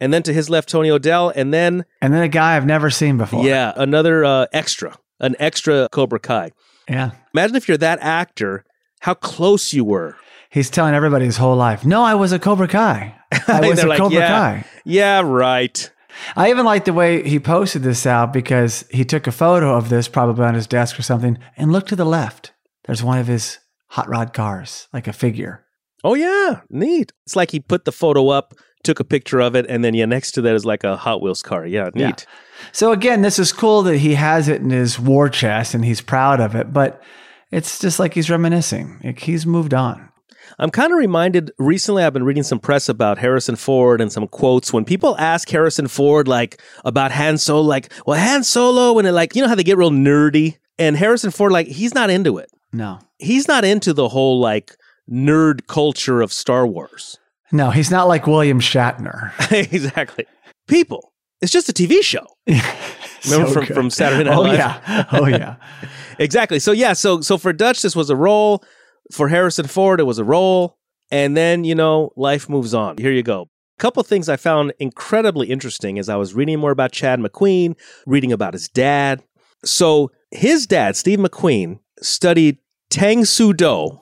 And 0.00 0.14
then 0.14 0.22
to 0.22 0.32
his 0.32 0.48
left, 0.48 0.68
Tony 0.68 0.90
O'Dell. 0.90 1.32
And 1.34 1.52
then. 1.52 1.84
And 2.00 2.14
then 2.14 2.22
a 2.22 2.28
guy 2.28 2.56
I've 2.56 2.66
never 2.66 2.90
seen 2.90 3.18
before. 3.18 3.44
Yeah. 3.44 3.72
Another 3.76 4.24
uh, 4.24 4.46
extra, 4.52 4.96
an 5.18 5.34
extra 5.38 5.88
Cobra 5.90 6.20
Kai. 6.20 6.52
Yeah. 6.88 7.10
Imagine 7.34 7.56
if 7.56 7.68
you're 7.68 7.76
that 7.78 7.98
actor, 8.00 8.64
how 9.00 9.14
close 9.14 9.72
you 9.72 9.84
were 9.84 10.16
he's 10.50 10.68
telling 10.68 10.94
everybody 10.94 11.24
his 11.24 11.38
whole 11.38 11.56
life, 11.56 11.86
no, 11.86 12.02
I 12.02 12.14
was 12.14 12.32
a 12.32 12.38
Cobra 12.38 12.68
Kai. 12.68 13.16
I 13.48 13.66
was 13.66 13.82
a 13.82 13.86
like, 13.86 13.98
Cobra 13.98 14.18
yeah, 14.18 14.28
Kai. 14.28 14.64
Yeah, 14.84 15.22
right. 15.24 15.90
I 16.36 16.50
even 16.50 16.66
like 16.66 16.84
the 16.84 16.92
way 16.92 17.26
he 17.26 17.38
posted 17.38 17.82
this 17.82 18.04
out 18.04 18.32
because 18.32 18.84
he 18.90 19.04
took 19.04 19.26
a 19.26 19.32
photo 19.32 19.76
of 19.76 19.88
this 19.88 20.08
probably 20.08 20.44
on 20.44 20.54
his 20.54 20.66
desk 20.66 20.98
or 20.98 21.02
something 21.02 21.38
and 21.56 21.72
look 21.72 21.86
to 21.86 21.96
the 21.96 22.04
left. 22.04 22.52
There's 22.84 23.02
one 23.02 23.18
of 23.18 23.26
his 23.26 23.58
hot 23.88 24.08
rod 24.08 24.32
cars, 24.32 24.88
like 24.92 25.06
a 25.06 25.12
figure. 25.12 25.64
Oh 26.02 26.14
yeah, 26.14 26.60
neat. 26.70 27.12
It's 27.24 27.36
like 27.36 27.50
he 27.50 27.60
put 27.60 27.84
the 27.84 27.92
photo 27.92 28.28
up, 28.28 28.54
took 28.82 29.00
a 29.00 29.04
picture 29.04 29.40
of 29.40 29.54
it, 29.54 29.66
and 29.68 29.84
then 29.84 29.94
yeah, 29.94 30.06
next 30.06 30.32
to 30.32 30.42
that 30.42 30.54
is 30.54 30.64
like 30.64 30.82
a 30.82 30.96
Hot 30.96 31.20
Wheels 31.20 31.42
car. 31.42 31.66
Yeah, 31.66 31.90
neat. 31.94 32.26
Yeah. 32.28 32.34
So 32.72 32.92
again, 32.92 33.22
this 33.22 33.38
is 33.38 33.52
cool 33.52 33.82
that 33.82 33.98
he 33.98 34.14
has 34.14 34.48
it 34.48 34.62
in 34.62 34.70
his 34.70 34.98
war 34.98 35.28
chest 35.28 35.74
and 35.74 35.84
he's 35.84 36.00
proud 36.00 36.40
of 36.40 36.54
it, 36.54 36.72
but 36.72 37.02
it's 37.50 37.78
just 37.78 37.98
like 37.98 38.14
he's 38.14 38.30
reminiscing. 38.30 39.00
Like 39.04 39.20
he's 39.20 39.46
moved 39.46 39.74
on. 39.74 40.09
I'm 40.58 40.70
kind 40.70 40.92
of 40.92 40.98
reminded 40.98 41.52
recently 41.58 42.02
I've 42.02 42.12
been 42.12 42.24
reading 42.24 42.42
some 42.42 42.58
press 42.58 42.88
about 42.88 43.18
Harrison 43.18 43.56
Ford 43.56 44.00
and 44.00 44.12
some 44.12 44.26
quotes 44.28 44.72
when 44.72 44.84
people 44.84 45.16
ask 45.18 45.48
Harrison 45.48 45.88
Ford 45.88 46.28
like 46.28 46.60
about 46.84 47.12
Han 47.12 47.38
Solo 47.38 47.62
like 47.62 47.92
well 48.06 48.18
Han 48.18 48.44
Solo 48.44 48.98
and 48.98 49.06
it 49.06 49.12
like 49.12 49.34
you 49.34 49.42
know 49.42 49.48
how 49.48 49.54
they 49.54 49.62
get 49.62 49.78
real 49.78 49.90
nerdy 49.90 50.58
and 50.78 50.96
Harrison 50.96 51.30
Ford 51.30 51.52
like 51.52 51.66
he's 51.66 51.94
not 51.94 52.10
into 52.10 52.38
it. 52.38 52.50
No. 52.72 52.98
He's 53.18 53.48
not 53.48 53.64
into 53.64 53.92
the 53.92 54.08
whole 54.08 54.40
like 54.40 54.76
nerd 55.10 55.66
culture 55.66 56.20
of 56.20 56.32
Star 56.32 56.66
Wars. 56.66 57.18
No, 57.52 57.70
he's 57.70 57.90
not 57.90 58.06
like 58.06 58.26
William 58.26 58.60
Shatner. 58.60 59.32
exactly. 59.72 60.24
People, 60.68 61.12
it's 61.40 61.52
just 61.52 61.68
a 61.68 61.72
TV 61.72 62.02
show. 62.02 62.26
Remember 62.46 63.48
so 63.48 63.52
from, 63.52 63.66
from 63.66 63.90
Saturday 63.90 64.24
Night 64.24 64.36
oh, 64.36 64.42
Live? 64.42 64.58
Yeah. 64.58 65.06
Oh 65.12 65.26
yeah. 65.26 65.56
exactly. 66.18 66.58
So 66.58 66.72
yeah, 66.72 66.92
so 66.92 67.20
so 67.20 67.36
for 67.36 67.52
Dutch 67.52 67.82
this 67.82 67.96
was 67.96 68.10
a 68.10 68.16
role. 68.16 68.64
For 69.12 69.28
Harrison 69.28 69.66
Ford, 69.66 70.00
it 70.00 70.04
was 70.04 70.18
a 70.18 70.24
role. 70.24 70.76
And 71.10 71.36
then, 71.36 71.64
you 71.64 71.74
know, 71.74 72.12
life 72.16 72.48
moves 72.48 72.72
on. 72.74 72.96
Here 72.98 73.12
you 73.12 73.22
go. 73.22 73.42
A 73.42 73.80
couple 73.80 74.02
things 74.02 74.28
I 74.28 74.36
found 74.36 74.72
incredibly 74.78 75.48
interesting 75.48 75.98
as 75.98 76.08
I 76.08 76.16
was 76.16 76.34
reading 76.34 76.60
more 76.60 76.70
about 76.70 76.92
Chad 76.92 77.18
McQueen, 77.18 77.76
reading 78.06 78.32
about 78.32 78.54
his 78.54 78.68
dad. 78.68 79.22
So 79.64 80.12
his 80.30 80.66
dad, 80.66 80.96
Steve 80.96 81.18
McQueen, 81.18 81.80
studied 82.00 82.58
Tang 82.90 83.24
Soo 83.24 83.52
Do 83.52 84.00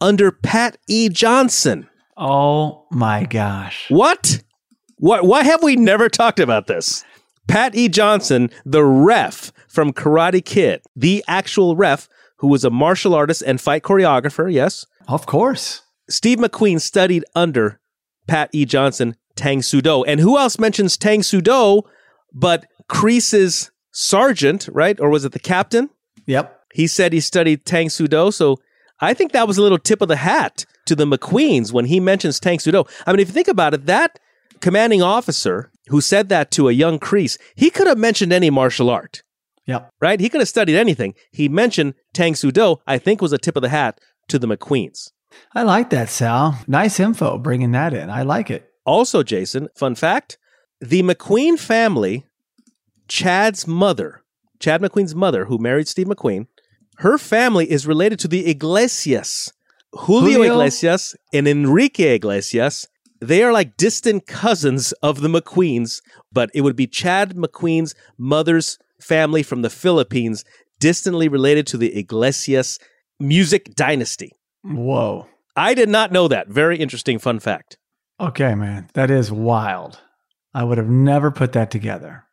under 0.00 0.32
Pat 0.32 0.76
E. 0.88 1.08
Johnson. 1.08 1.88
Oh 2.16 2.86
my 2.90 3.24
gosh. 3.24 3.86
What? 3.90 4.42
What 4.96 5.24
why 5.24 5.44
have 5.44 5.62
we 5.62 5.76
never 5.76 6.08
talked 6.08 6.40
about 6.40 6.66
this? 6.66 7.04
Pat 7.48 7.74
E. 7.74 7.88
Johnson, 7.88 8.50
the 8.64 8.84
ref 8.84 9.52
from 9.68 9.92
Karate 9.92 10.44
Kid, 10.44 10.82
the 10.94 11.24
actual 11.26 11.76
ref 11.76 12.08
who 12.40 12.48
was 12.48 12.64
a 12.64 12.70
martial 12.70 13.14
artist 13.14 13.42
and 13.46 13.60
fight 13.60 13.82
choreographer, 13.82 14.52
yes? 14.52 14.86
Of 15.06 15.26
course. 15.26 15.82
Steve 16.08 16.38
McQueen 16.38 16.80
studied 16.80 17.24
under 17.34 17.80
Pat 18.26 18.50
E. 18.52 18.64
Johnson, 18.64 19.16
Tang 19.36 19.62
Soo 19.62 19.80
Do. 19.80 20.04
And 20.04 20.20
who 20.20 20.38
else 20.38 20.58
mentions 20.58 20.96
Tang 20.96 21.22
Soo 21.22 21.40
Do 21.40 21.82
but 22.32 22.66
Kreese's 22.88 23.70
sergeant, 23.92 24.68
right? 24.72 24.98
Or 25.00 25.10
was 25.10 25.24
it 25.24 25.32
the 25.32 25.38
captain? 25.38 25.90
Yep. 26.26 26.60
He 26.72 26.86
said 26.86 27.12
he 27.12 27.20
studied 27.20 27.64
Tang 27.64 27.90
Soo 27.90 28.08
Do. 28.08 28.30
So 28.30 28.58
I 29.00 29.14
think 29.14 29.32
that 29.32 29.46
was 29.46 29.58
a 29.58 29.62
little 29.62 29.78
tip 29.78 30.00
of 30.00 30.08
the 30.08 30.16
hat 30.16 30.64
to 30.86 30.94
the 30.94 31.06
McQueens 31.06 31.72
when 31.72 31.86
he 31.86 32.00
mentions 32.00 32.40
Tang 32.40 32.58
Soo 32.58 32.72
Do. 32.72 32.84
I 33.06 33.12
mean, 33.12 33.20
if 33.20 33.28
you 33.28 33.34
think 33.34 33.48
about 33.48 33.74
it, 33.74 33.86
that 33.86 34.18
commanding 34.60 35.02
officer 35.02 35.70
who 35.88 36.00
said 36.00 36.28
that 36.30 36.50
to 36.52 36.68
a 36.68 36.72
young 36.72 36.98
Crease, 36.98 37.36
he 37.54 37.68
could 37.68 37.86
have 37.86 37.98
mentioned 37.98 38.32
any 38.32 38.48
martial 38.48 38.88
art. 38.88 39.22
Yep. 39.70 39.94
Right? 40.00 40.18
He 40.18 40.28
could 40.28 40.40
have 40.40 40.48
studied 40.48 40.76
anything. 40.76 41.14
He 41.30 41.48
mentioned 41.48 41.94
Tang 42.12 42.34
Soo 42.34 42.50
Do, 42.50 42.78
I 42.88 42.98
think 42.98 43.22
was 43.22 43.32
a 43.32 43.38
tip 43.38 43.54
of 43.54 43.62
the 43.62 43.68
hat 43.68 44.00
to 44.28 44.38
the 44.38 44.48
McQueens. 44.48 45.12
I 45.54 45.62
like 45.62 45.90
that, 45.90 46.08
Sal. 46.08 46.58
Nice 46.66 46.98
info 46.98 47.38
bringing 47.38 47.70
that 47.70 47.94
in. 47.94 48.10
I 48.10 48.22
like 48.22 48.50
it. 48.50 48.68
Also, 48.84 49.22
Jason, 49.22 49.68
fun 49.76 49.94
fact 49.94 50.38
the 50.80 51.02
McQueen 51.02 51.56
family, 51.58 52.26
Chad's 53.06 53.66
mother, 53.66 54.22
Chad 54.58 54.80
McQueen's 54.80 55.14
mother, 55.14 55.44
who 55.44 55.58
married 55.58 55.86
Steve 55.86 56.08
McQueen, 56.08 56.46
her 56.98 57.16
family 57.16 57.70
is 57.70 57.86
related 57.86 58.18
to 58.20 58.28
the 58.28 58.48
Iglesias. 58.48 59.52
Julio, 59.92 60.38
Julio, 60.38 60.52
Iglesias 60.52 61.14
and 61.32 61.46
Enrique 61.46 62.16
Iglesias, 62.16 62.88
they 63.20 63.42
are 63.42 63.52
like 63.52 63.76
distant 63.76 64.26
cousins 64.26 64.92
of 65.02 65.20
the 65.20 65.28
McQueens, 65.28 66.00
but 66.32 66.50
it 66.54 66.62
would 66.62 66.76
be 66.76 66.86
Chad 66.86 67.36
McQueen's 67.36 67.94
mother's 68.18 68.78
family 69.02 69.42
from 69.42 69.62
the 69.62 69.70
Philippines, 69.70 70.44
distantly 70.78 71.28
related 71.28 71.66
to 71.68 71.76
the 71.76 71.96
Iglesias 71.98 72.78
music 73.18 73.74
dynasty. 73.74 74.32
Whoa. 74.62 75.26
I 75.56 75.74
did 75.74 75.88
not 75.88 76.12
know 76.12 76.28
that. 76.28 76.48
Very 76.48 76.78
interesting 76.78 77.18
fun 77.18 77.40
fact. 77.40 77.76
Okay, 78.18 78.54
man. 78.54 78.88
That 78.94 79.10
is 79.10 79.32
wild. 79.32 80.00
I 80.54 80.64
would 80.64 80.78
have 80.78 80.88
never 80.88 81.30
put 81.30 81.52
that 81.52 81.70
together. 81.70 82.24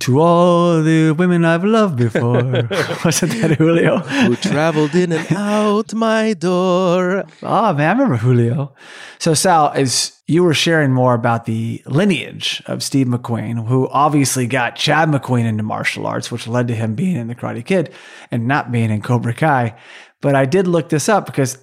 To 0.00 0.20
all 0.20 0.82
the 0.82 1.12
women 1.12 1.44
I've 1.44 1.64
loved 1.64 1.96
before. 1.96 2.42
Wasn't 3.04 3.32
that 3.40 3.56
Julio? 3.58 3.98
Who 3.98 4.36
traveled 4.36 4.94
in 4.94 5.12
and 5.12 5.26
out 5.32 5.94
my 5.94 6.34
door. 6.34 7.24
Oh, 7.42 7.72
man, 7.72 7.88
I 7.88 7.92
remember 7.92 8.16
Julio. 8.16 8.74
So, 9.18 9.34
Sal, 9.34 9.70
as 9.74 10.20
you 10.26 10.42
were 10.42 10.54
sharing 10.54 10.92
more 10.92 11.14
about 11.14 11.44
the 11.44 11.82
lineage 11.86 12.62
of 12.66 12.82
Steve 12.82 13.06
McQueen, 13.06 13.68
who 13.68 13.88
obviously 13.88 14.46
got 14.46 14.76
Chad 14.76 15.08
McQueen 15.08 15.44
into 15.44 15.62
martial 15.62 16.06
arts, 16.06 16.32
which 16.32 16.48
led 16.48 16.68
to 16.68 16.74
him 16.74 16.94
being 16.94 17.16
in 17.16 17.28
The 17.28 17.34
Karate 17.34 17.64
Kid 17.64 17.92
and 18.30 18.48
not 18.48 18.72
being 18.72 18.90
in 18.90 19.02
Cobra 19.02 19.34
Kai. 19.34 19.76
But 20.20 20.34
I 20.34 20.46
did 20.46 20.66
look 20.66 20.88
this 20.88 21.08
up 21.08 21.26
because 21.26 21.58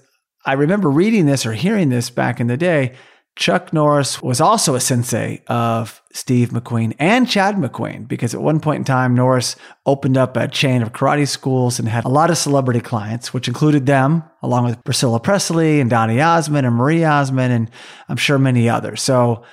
I 0.45 0.53
remember 0.53 0.89
reading 0.89 1.25
this 1.25 1.45
or 1.45 1.53
hearing 1.53 1.89
this 1.89 2.09
back 2.09 2.39
in 2.39 2.47
the 2.47 2.57
day. 2.57 2.95
Chuck 3.39 3.71
Norris 3.71 4.21
was 4.21 4.41
also 4.41 4.75
a 4.75 4.81
sensei 4.81 5.41
of 5.47 6.03
Steve 6.11 6.49
McQueen 6.49 6.93
and 6.99 7.27
Chad 7.27 7.55
McQueen 7.55 8.05
because 8.05 8.35
at 8.35 8.41
one 8.41 8.59
point 8.59 8.79
in 8.79 8.83
time, 8.83 9.15
Norris 9.15 9.55
opened 9.85 10.17
up 10.17 10.35
a 10.35 10.49
chain 10.49 10.81
of 10.81 10.91
karate 10.91 11.25
schools 11.25 11.79
and 11.79 11.87
had 11.87 12.03
a 12.03 12.09
lot 12.09 12.29
of 12.29 12.37
celebrity 12.37 12.81
clients, 12.81 13.33
which 13.33 13.47
included 13.47 13.85
them, 13.85 14.23
along 14.43 14.65
with 14.65 14.83
Priscilla 14.83 15.21
Presley 15.21 15.79
and 15.79 15.89
Donny 15.89 16.19
Osmond 16.19 16.67
and 16.67 16.75
Marie 16.75 17.05
Osmond, 17.05 17.53
and 17.53 17.71
I'm 18.09 18.17
sure 18.17 18.37
many 18.37 18.67
others. 18.67 19.01
So, 19.01 19.43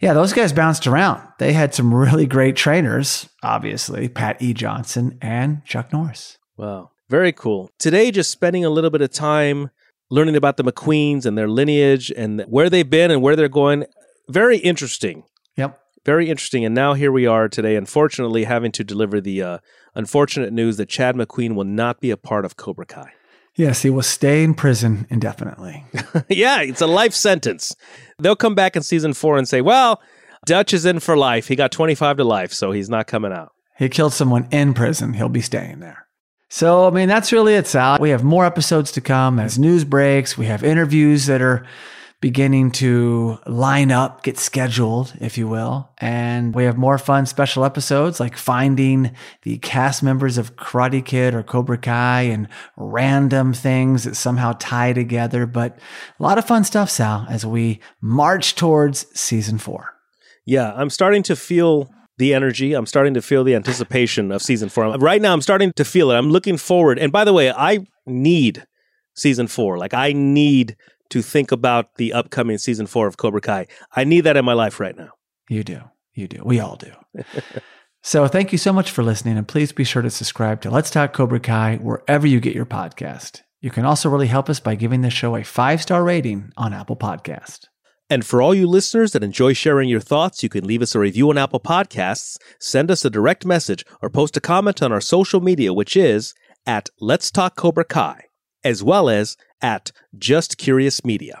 yeah, 0.00 0.12
those 0.12 0.32
guys 0.32 0.52
bounced 0.52 0.88
around. 0.88 1.22
They 1.38 1.52
had 1.52 1.72
some 1.72 1.94
really 1.94 2.26
great 2.26 2.56
trainers, 2.56 3.28
obviously, 3.44 4.08
Pat 4.08 4.42
E. 4.42 4.54
Johnson 4.54 5.18
and 5.22 5.64
Chuck 5.64 5.92
Norris. 5.92 6.36
Wow. 6.56 6.90
Very 7.08 7.30
cool. 7.30 7.70
Today, 7.78 8.10
just 8.10 8.32
spending 8.32 8.64
a 8.64 8.70
little 8.70 8.90
bit 8.90 9.02
of 9.02 9.12
time 9.12 9.70
learning 10.10 10.36
about 10.36 10.56
the 10.56 10.64
McQueens 10.64 11.26
and 11.26 11.36
their 11.36 11.48
lineage 11.48 12.10
and 12.10 12.42
where 12.42 12.70
they've 12.70 12.88
been 12.88 13.10
and 13.10 13.22
where 13.22 13.36
they're 13.36 13.48
going. 13.48 13.84
Very 14.28 14.58
interesting. 14.58 15.24
Yep. 15.56 15.80
Very 16.04 16.30
interesting. 16.30 16.64
And 16.64 16.74
now 16.74 16.94
here 16.94 17.10
we 17.10 17.26
are 17.26 17.48
today, 17.48 17.76
unfortunately, 17.76 18.44
having 18.44 18.72
to 18.72 18.84
deliver 18.84 19.20
the 19.20 19.42
uh, 19.42 19.58
unfortunate 19.94 20.52
news 20.52 20.76
that 20.76 20.88
Chad 20.88 21.16
McQueen 21.16 21.54
will 21.54 21.64
not 21.64 22.00
be 22.00 22.10
a 22.10 22.16
part 22.16 22.44
of 22.44 22.56
Cobra 22.56 22.86
Kai. 22.86 23.12
Yes, 23.56 23.82
he 23.82 23.90
will 23.90 24.02
stay 24.02 24.44
in 24.44 24.54
prison 24.54 25.06
indefinitely. 25.08 25.84
yeah, 26.28 26.60
it's 26.60 26.82
a 26.82 26.86
life 26.86 27.14
sentence. 27.14 27.74
They'll 28.18 28.36
come 28.36 28.54
back 28.54 28.76
in 28.76 28.82
season 28.82 29.14
four 29.14 29.38
and 29.38 29.48
say, 29.48 29.62
well, 29.62 30.02
Dutch 30.44 30.74
is 30.74 30.84
in 30.84 31.00
for 31.00 31.16
life. 31.16 31.48
He 31.48 31.56
got 31.56 31.72
25 31.72 32.18
to 32.18 32.24
life, 32.24 32.52
so 32.52 32.70
he's 32.70 32.90
not 32.90 33.06
coming 33.06 33.32
out. 33.32 33.52
He 33.76 33.88
killed 33.88 34.12
someone 34.12 34.46
in 34.52 34.74
prison. 34.74 35.14
He'll 35.14 35.28
be 35.28 35.40
staying 35.40 35.80
there. 35.80 36.05
So, 36.48 36.86
I 36.86 36.90
mean, 36.90 37.08
that's 37.08 37.32
really 37.32 37.54
it, 37.54 37.66
Sal. 37.66 37.98
We 38.00 38.10
have 38.10 38.22
more 38.22 38.46
episodes 38.46 38.92
to 38.92 39.00
come 39.00 39.38
as 39.38 39.58
news 39.58 39.84
breaks. 39.84 40.38
We 40.38 40.46
have 40.46 40.62
interviews 40.62 41.26
that 41.26 41.42
are 41.42 41.66
beginning 42.20 42.70
to 42.70 43.38
line 43.46 43.92
up, 43.92 44.22
get 44.22 44.38
scheduled, 44.38 45.14
if 45.20 45.36
you 45.36 45.46
will. 45.46 45.90
And 45.98 46.54
we 46.54 46.64
have 46.64 46.78
more 46.78 46.98
fun 46.98 47.26
special 47.26 47.64
episodes 47.64 48.20
like 48.20 48.36
finding 48.36 49.14
the 49.42 49.58
cast 49.58 50.02
members 50.02 50.38
of 50.38 50.56
Karate 50.56 51.04
Kid 51.04 51.34
or 51.34 51.42
Cobra 51.42 51.76
Kai 51.76 52.22
and 52.22 52.48
random 52.76 53.52
things 53.52 54.04
that 54.04 54.16
somehow 54.16 54.54
tie 54.58 54.92
together. 54.92 55.46
But 55.46 55.78
a 56.18 56.22
lot 56.22 56.38
of 56.38 56.46
fun 56.46 56.64
stuff, 56.64 56.90
Sal, 56.90 57.26
as 57.28 57.44
we 57.44 57.80
march 58.00 58.54
towards 58.54 59.06
season 59.18 59.58
four. 59.58 59.94
Yeah, 60.46 60.72
I'm 60.74 60.90
starting 60.90 61.22
to 61.24 61.36
feel 61.36 61.90
the 62.18 62.34
energy. 62.34 62.72
I'm 62.74 62.86
starting 62.86 63.14
to 63.14 63.22
feel 63.22 63.44
the 63.44 63.54
anticipation 63.54 64.32
of 64.32 64.42
season 64.42 64.68
four. 64.68 64.96
Right 64.98 65.20
now, 65.20 65.32
I'm 65.32 65.42
starting 65.42 65.72
to 65.76 65.84
feel 65.84 66.10
it. 66.10 66.16
I'm 66.16 66.30
looking 66.30 66.56
forward. 66.56 66.98
And 66.98 67.12
by 67.12 67.24
the 67.24 67.32
way, 67.32 67.52
I 67.52 67.86
need 68.06 68.66
season 69.14 69.46
four. 69.46 69.78
Like, 69.78 69.94
I 69.94 70.12
need 70.12 70.76
to 71.10 71.22
think 71.22 71.52
about 71.52 71.96
the 71.96 72.12
upcoming 72.12 72.58
season 72.58 72.86
four 72.86 73.06
of 73.06 73.16
Cobra 73.16 73.40
Kai. 73.40 73.66
I 73.94 74.04
need 74.04 74.22
that 74.22 74.36
in 74.36 74.44
my 74.44 74.54
life 74.54 74.80
right 74.80 74.96
now. 74.96 75.10
You 75.48 75.62
do. 75.62 75.80
You 76.14 76.26
do. 76.28 76.42
We 76.44 76.60
all 76.60 76.76
do. 76.76 76.92
so, 78.02 78.26
thank 78.26 78.52
you 78.52 78.58
so 78.58 78.72
much 78.72 78.90
for 78.90 79.02
listening. 79.02 79.36
And 79.36 79.46
please 79.46 79.72
be 79.72 79.84
sure 79.84 80.02
to 80.02 80.10
subscribe 80.10 80.60
to 80.62 80.70
Let's 80.70 80.90
Talk 80.90 81.12
Cobra 81.12 81.40
Kai 81.40 81.76
wherever 81.76 82.26
you 82.26 82.40
get 82.40 82.54
your 82.54 82.66
podcast. 82.66 83.42
You 83.60 83.70
can 83.70 83.84
also 83.84 84.08
really 84.08 84.26
help 84.26 84.48
us 84.48 84.60
by 84.60 84.74
giving 84.74 85.00
the 85.00 85.10
show 85.10 85.36
a 85.36 85.44
five 85.44 85.82
star 85.82 86.02
rating 86.04 86.52
on 86.56 86.72
Apple 86.72 86.96
Podcast. 86.96 87.66
And 88.08 88.24
for 88.24 88.40
all 88.40 88.54
you 88.54 88.68
listeners 88.68 89.12
that 89.12 89.24
enjoy 89.24 89.52
sharing 89.52 89.88
your 89.88 90.00
thoughts, 90.00 90.42
you 90.42 90.48
can 90.48 90.64
leave 90.64 90.82
us 90.82 90.94
a 90.94 91.00
review 91.00 91.30
on 91.30 91.38
Apple 91.38 91.58
Podcasts, 91.58 92.38
send 92.60 92.90
us 92.90 93.04
a 93.04 93.10
direct 93.10 93.44
message, 93.44 93.84
or 94.00 94.08
post 94.08 94.36
a 94.36 94.40
comment 94.40 94.80
on 94.80 94.92
our 94.92 95.00
social 95.00 95.40
media, 95.40 95.74
which 95.74 95.96
is 95.96 96.32
at 96.66 96.88
Let's 97.00 97.32
Talk 97.32 97.56
Cobra 97.56 97.84
Kai, 97.84 98.26
as 98.62 98.82
well 98.82 99.08
as 99.08 99.36
at 99.60 99.90
Just 100.16 100.56
Curious 100.56 101.04
Media. 101.04 101.40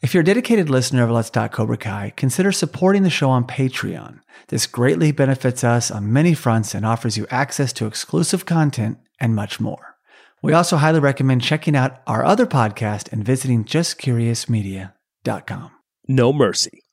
If 0.00 0.14
you're 0.14 0.22
a 0.22 0.24
dedicated 0.24 0.70
listener 0.70 1.02
of 1.02 1.10
Let's 1.10 1.28
Talk 1.28 1.52
Cobra 1.52 1.76
Kai, 1.76 2.14
consider 2.16 2.52
supporting 2.52 3.02
the 3.02 3.10
show 3.10 3.28
on 3.28 3.44
Patreon. 3.44 4.20
This 4.46 4.66
greatly 4.66 5.12
benefits 5.12 5.62
us 5.62 5.90
on 5.90 6.12
many 6.12 6.32
fronts 6.32 6.74
and 6.74 6.86
offers 6.86 7.18
you 7.18 7.26
access 7.30 7.72
to 7.74 7.86
exclusive 7.86 8.46
content 8.46 8.96
and 9.20 9.34
much 9.34 9.60
more. 9.60 9.96
We 10.40 10.54
also 10.54 10.76
highly 10.76 11.00
recommend 11.00 11.42
checking 11.42 11.76
out 11.76 12.00
our 12.06 12.24
other 12.24 12.46
podcast 12.46 13.12
and 13.12 13.24
visiting 13.24 13.64
justcuriousmedia.com. 13.64 15.77
No 16.08 16.32
mercy. 16.32 16.87